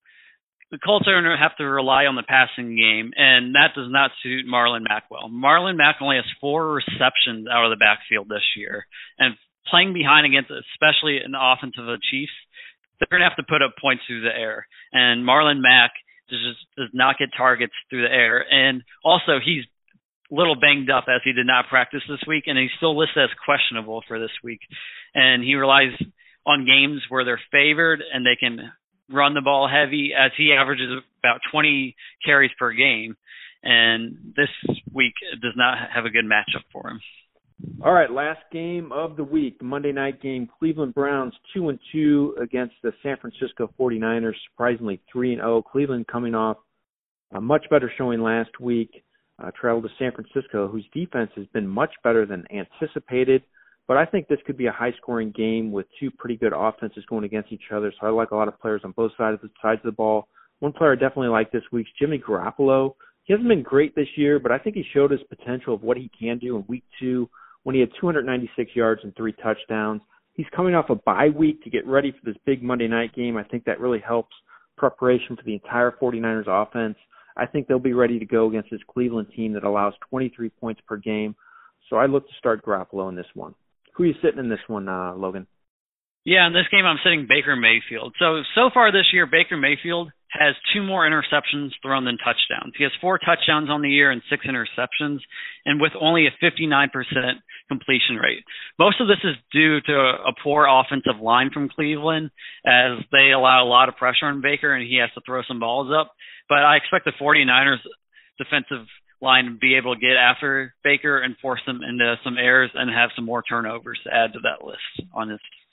the 0.71 0.79
Colts 0.79 1.07
are 1.09 1.21
going 1.21 1.31
to 1.31 1.43
have 1.43 1.57
to 1.59 1.65
rely 1.65 2.07
on 2.07 2.15
the 2.15 2.27
passing 2.27 2.77
game, 2.77 3.11
and 3.17 3.55
that 3.55 3.75
does 3.75 3.91
not 3.91 4.11
suit 4.23 4.47
Marlon 4.47 4.83
Mack 4.87 5.11
well. 5.11 5.31
Marlon 5.31 5.77
Mack 5.77 5.97
only 6.01 6.17
has 6.17 6.27
four 6.41 6.75
receptions 6.75 7.47
out 7.51 7.65
of 7.67 7.71
the 7.71 7.83
backfield 7.83 8.29
this 8.29 8.47
year, 8.57 8.87
and 9.19 9.35
playing 9.71 9.95
behind 9.95 10.27
against, 10.27 10.51
especially 10.51 11.19
an 11.19 11.35
offense 11.35 11.75
of 11.79 11.87
the 11.87 11.99
Chiefs, 12.11 12.35
they're 12.99 13.11
going 13.11 13.23
to 13.23 13.29
have 13.29 13.37
to 13.37 13.51
put 13.51 13.63
up 13.63 13.75
points 13.81 14.03
through 14.07 14.23
the 14.23 14.35
air. 14.35 14.67
And 14.93 15.27
Marlon 15.27 15.61
Mack 15.61 15.91
just 16.31 16.59
does 16.77 16.91
not 16.95 17.19
get 17.19 17.29
targets 17.37 17.75
through 17.91 18.03
the 18.03 18.15
air, 18.15 18.43
and 18.47 18.83
also 19.05 19.39
he's 19.43 19.65
little 20.31 20.57
banged 20.59 20.91
up 20.91 21.05
as 21.09 21.21
he 21.25 21.33
did 21.33 21.47
not 21.47 21.69
practice 21.69 22.03
this 22.09 22.23
week, 22.27 22.45
and 22.47 22.59
he's 22.59 22.71
still 22.77 22.99
listed 22.99 23.25
as 23.25 23.31
questionable 23.45 24.03
for 24.09 24.19
this 24.19 24.31
week. 24.43 24.61
And 25.15 25.43
he 25.43 25.55
relies 25.55 25.93
on 26.47 26.67
games 26.67 27.03
where 27.09 27.25
they're 27.25 27.41
favored 27.51 28.03
and 28.13 28.25
they 28.25 28.37
can 28.39 28.73
run 29.11 29.35
the 29.35 29.41
ball 29.41 29.69
heavy 29.69 30.11
as 30.17 30.33
he 30.37 30.53
averages 30.53 30.91
about 31.21 31.41
20 31.53 31.95
carries 32.25 32.51
per 32.59 32.73
game. 32.73 33.17
And 33.63 34.33
this 34.37 34.49
week 34.93 35.15
does 35.43 35.55
not 35.57 35.79
have 35.93 36.05
a 36.05 36.11
good 36.11 36.25
matchup 36.25 36.63
for 36.73 36.89
him. 36.89 37.01
All 37.83 37.93
right, 37.93 38.11
last 38.11 38.41
game 38.53 38.93
of 38.93 39.17
the 39.17 39.25
week, 39.25 39.63
Monday 39.63 39.91
night 39.91 40.21
game. 40.21 40.49
Cleveland 40.59 40.95
Browns 40.95 41.33
2 41.55 41.71
and 41.71 41.79
2 41.91 42.37
against 42.41 42.75
the 42.83 42.93
San 43.03 43.17
Francisco 43.17 43.73
49ers, 43.81 44.35
surprisingly 44.51 45.01
3 45.11 45.33
and 45.33 45.41
0. 45.41 45.63
Cleveland 45.63 46.07
coming 46.07 46.35
off 46.35 46.59
a 47.33 47.41
much 47.41 47.65
better 47.71 47.91
showing 47.97 48.21
last 48.21 48.61
week. 48.61 49.03
Uh, 49.43 49.51
traveled 49.61 49.85
to 49.85 49.91
San 49.99 50.13
Francisco, 50.13 50.67
whose 50.67 50.87
defense 50.95 51.31
has 51.37 51.47
been 51.53 51.69
much 51.69 51.91
better 52.03 52.25
than 52.25 52.45
anticipated. 52.51 53.43
But 53.87 53.99
I 53.99 54.07
think 54.07 54.27
this 54.27 54.39
could 54.47 54.57
be 54.57 54.67
a 54.67 54.73
high 54.73 54.93
scoring 55.01 55.31
game 55.37 55.71
with 55.71 55.87
two 56.01 56.11
pretty 56.11 56.37
good 56.37 56.53
offenses 56.57 57.05
going 57.09 57.25
against 57.25 57.53
each 57.53 57.71
other. 57.73 57.93
So 58.01 58.07
I 58.07 58.11
like 58.11 58.31
a 58.31 58.37
lot 58.37 58.49
of 58.49 58.59
players 58.61 58.81
on 58.85 58.93
both 58.93 59.13
sides 59.17 59.35
of 59.35 59.43
the 59.43 59.51
sides 59.63 59.81
of 59.85 59.87
the 59.87 59.93
ball. 59.93 60.29
One 60.61 60.73
player 60.73 60.93
I 60.93 60.95
definitely 60.95 61.29
like 61.29 61.53
this 61.53 61.63
week's 61.71 61.91
Jimmy 61.99 62.19
Garoppolo. 62.19 62.95
He 63.25 63.33
hasn't 63.33 63.49
been 63.49 63.63
great 63.63 63.95
this 63.95 64.09
year, 64.17 64.39
but 64.39 64.53
I 64.53 64.59
think 64.59 64.77
he 64.77 64.85
showed 64.95 65.11
his 65.11 65.21
potential 65.29 65.75
of 65.75 65.83
what 65.83 65.97
he 65.97 66.11
can 66.19 66.39
do 66.39 66.57
in 66.57 66.65
week 66.69 66.85
two 66.99 67.29
when 67.65 67.75
he 67.75 67.81
had 67.81 67.91
296 68.01 68.71
yards 68.75 69.01
and 69.05 69.15
three 69.17 69.35
touchdowns. 69.43 70.01
He's 70.35 70.47
coming 70.55 70.75
off 70.75 70.91
a 70.91 70.95
bye 70.95 71.29
week 71.29 71.63
to 71.65 71.71
get 71.71 71.87
ready 71.87 72.13
for 72.13 72.25
this 72.25 72.41
big 72.47 72.63
Monday 72.63 72.89
night 72.89 73.15
game. 73.15 73.37
I 73.37 73.43
think 73.45 73.65
that 73.65 73.81
really 73.81 74.01
helps 74.01 74.35
preparation 74.77 75.37
for 75.37 75.43
the 75.45 75.55
entire 75.55 75.93
49ers 76.01 76.47
offense. 76.47 76.97
I 77.37 77.47
think 77.47 77.69
they'll 77.69 77.79
be 77.79 77.93
ready 77.93 78.19
to 78.19 78.25
go 78.25 78.49
against 78.49 78.71
this 78.71 78.81
Cleveland 78.93 79.29
team 79.37 79.53
that 79.53 79.65
allows 79.65 79.95
23 80.11 80.49
points 80.51 80.81
per 80.87 80.97
game. 80.97 81.35
So 81.91 81.97
I 81.97 82.07
look 82.07 82.27
to 82.27 82.35
start 82.39 82.65
Garoppolo 82.65 83.09
in 83.09 83.15
this 83.15 83.27
one. 83.35 83.55
Who 83.95 84.05
are 84.05 84.07
you 84.07 84.15
sitting 84.23 84.39
in 84.39 84.49
this 84.49 84.59
one, 84.67 84.89
uh, 84.89 85.15
Logan? 85.15 85.47
Yeah, 86.27 86.49
in 86.49 86.53
this 86.53 86.67
game 86.73 86.85
I'm 86.85 86.99
sitting 87.05 87.31
Baker 87.31 87.55
Mayfield. 87.55 88.19
So 88.19 88.43
so 88.59 88.69
far 88.75 88.91
this 88.91 89.15
year, 89.15 89.27
Baker 89.31 89.57
Mayfield 89.57 90.11
has 90.35 90.59
two 90.75 90.83
more 90.83 91.07
interceptions 91.07 91.71
thrown 91.81 92.05
than 92.05 92.19
touchdowns. 92.19 92.75
He 92.77 92.83
has 92.83 92.93
four 93.01 93.17
touchdowns 93.19 93.71
on 93.71 93.81
the 93.81 93.89
year 93.89 94.11
and 94.11 94.21
six 94.29 94.45
interceptions, 94.45 95.21
and 95.65 95.81
with 95.81 95.93
only 95.99 96.27
a 96.27 96.35
59% 96.45 96.91
completion 97.69 98.17
rate. 98.17 98.43
Most 98.77 99.01
of 99.01 99.07
this 99.07 99.23
is 99.23 99.37
due 99.53 99.81
to 99.81 99.95
a 99.95 100.35
poor 100.43 100.67
offensive 100.67 101.23
line 101.23 101.51
from 101.55 101.69
Cleveland, 101.69 102.31
as 102.67 102.99
they 103.13 103.31
allow 103.31 103.65
a 103.65 103.71
lot 103.71 103.89
of 103.89 103.97
pressure 103.97 104.27
on 104.27 104.43
Baker, 104.43 104.75
and 104.75 104.87
he 104.87 104.99
has 104.99 105.11
to 105.15 105.23
throw 105.25 105.43
some 105.47 105.61
balls 105.61 105.95
up. 105.97 106.11
But 106.49 106.67
I 106.67 106.77
expect 106.77 107.05
the 107.05 107.13
49ers 107.23 107.79
defensive 108.37 108.87
line 109.23 109.45
to 109.45 109.51
be 109.53 109.77
able 109.77 109.95
to 109.95 110.01
get 110.01 110.17
after 110.17 110.75
Baker 110.83 111.23
and 111.23 111.37
force 111.39 111.61
them 111.67 111.81
into 111.89 112.17
some 112.25 112.37
errors 112.37 112.71
and 112.75 112.91
have 112.91 113.11
some 113.15 113.25
more 113.25 113.43
turnovers 113.43 114.01
to 114.05 114.11
add 114.13 114.33
to 114.33 114.41
that 114.43 114.67
list 114.67 115.09
on 115.15 115.31
his 115.31 115.39
stats. 115.39 115.66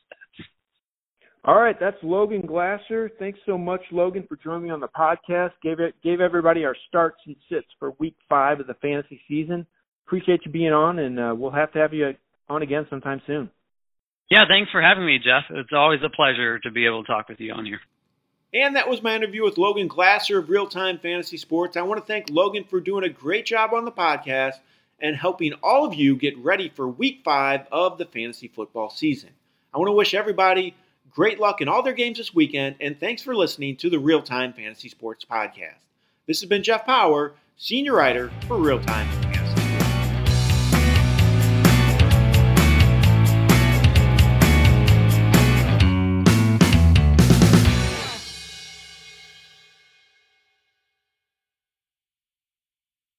All 1.46 1.60
right, 1.60 1.78
that's 1.78 1.98
Logan 2.02 2.46
Glasser. 2.46 3.12
Thanks 3.20 3.40
so 3.46 3.58
much, 3.58 3.82
Logan, 3.92 4.26
for 4.30 4.38
joining 4.38 4.64
me 4.64 4.70
on 4.70 4.80
the 4.80 4.88
podcast. 4.88 5.52
Gave 5.62 5.82
it 5.82 5.94
gave 6.02 6.22
everybody 6.22 6.64
our 6.64 6.76
starts 6.88 7.18
and 7.26 7.36
sits 7.50 7.68
for 7.80 7.92
week 8.00 8.16
five 8.30 8.62
of 8.62 8.68
the 8.68 8.76
fantasy 8.76 9.20
season. 9.28 9.68
Appreciate 10.08 10.42
you 10.46 10.52
being 10.52 10.72
on, 10.72 11.00
and 11.00 11.20
uh, 11.20 11.34
we'll 11.36 11.52
have 11.52 11.74
to 11.74 11.80
have 11.80 11.94
you 11.94 12.14
on 12.48 12.62
again 12.62 12.88
sometime 12.90 13.22
soon. 13.28 13.50
Yeah, 14.30 14.46
thanks 14.48 14.72
for 14.72 14.82
having 14.82 15.06
me, 15.06 15.20
Jeff. 15.20 15.44
It's 15.50 15.74
always 15.74 16.00
a 16.02 16.10
pleasure 16.10 16.60
to 16.60 16.72
be 16.72 16.86
able 16.86 17.04
to 17.04 17.08
talk 17.08 17.28
with 17.28 17.42
you 17.42 17.52
on 17.52 17.66
here. 17.66 17.82
And 18.54 18.78
that 18.78 18.88
was 18.88 19.04
my 19.04 19.16
interview 19.16 19.44
with 19.44 19.58
Logan 19.58 19.88
Glasser 19.88 20.40
of 20.40 20.50
Real 20.50 20.68
Time 20.68 20.98
Fantasy 20.98 21.38
Sports. 21.38 21.76
I 21.76 21.82
want 21.82 22.00
to 22.00 22.06
thank 22.06 22.30
Logan 22.30 22.64
for 22.70 22.80
doing 22.80 23.04
a 23.04 23.10
great 23.10 23.46
job 23.46 23.74
on 23.74 23.84
the 23.84 23.92
podcast 23.92 24.54
and 25.02 25.16
helping 25.16 25.54
all 25.62 25.86
of 25.86 25.94
you 25.94 26.16
get 26.16 26.38
ready 26.38 26.72
for 26.74 26.88
week 26.88 27.22
five 27.26 27.68
of 27.70 27.98
the 27.98 28.06
fantasy 28.06 28.48
football 28.48 28.90
season. 28.90 29.32
I 29.74 29.78
want 29.78 29.90
to 29.90 29.94
wish 29.94 30.14
everybody 30.14 30.76
great 31.10 31.39
luck 31.39 31.62
in 31.62 31.68
all 31.68 31.84
their 31.84 31.94
games 31.94 32.18
this 32.18 32.34
weekend, 32.34 32.76
and 32.80 33.00
thanks 33.00 33.22
for 33.22 33.36
listening 33.36 33.76
to 33.78 33.89
the 33.89 34.00
Real 34.00 34.22
Time 34.22 34.54
Fantasy 34.54 34.89
Sports 34.89 35.26
Podcast. 35.26 35.80
This 36.28 36.42
has 36.42 36.50
been 36.50 36.63
Jeff 36.63 36.86
Power, 36.86 37.34
Senior 37.58 37.96
Writer 37.96 38.32
for 38.48 38.58
Real 38.58 38.82
Time 38.82 39.33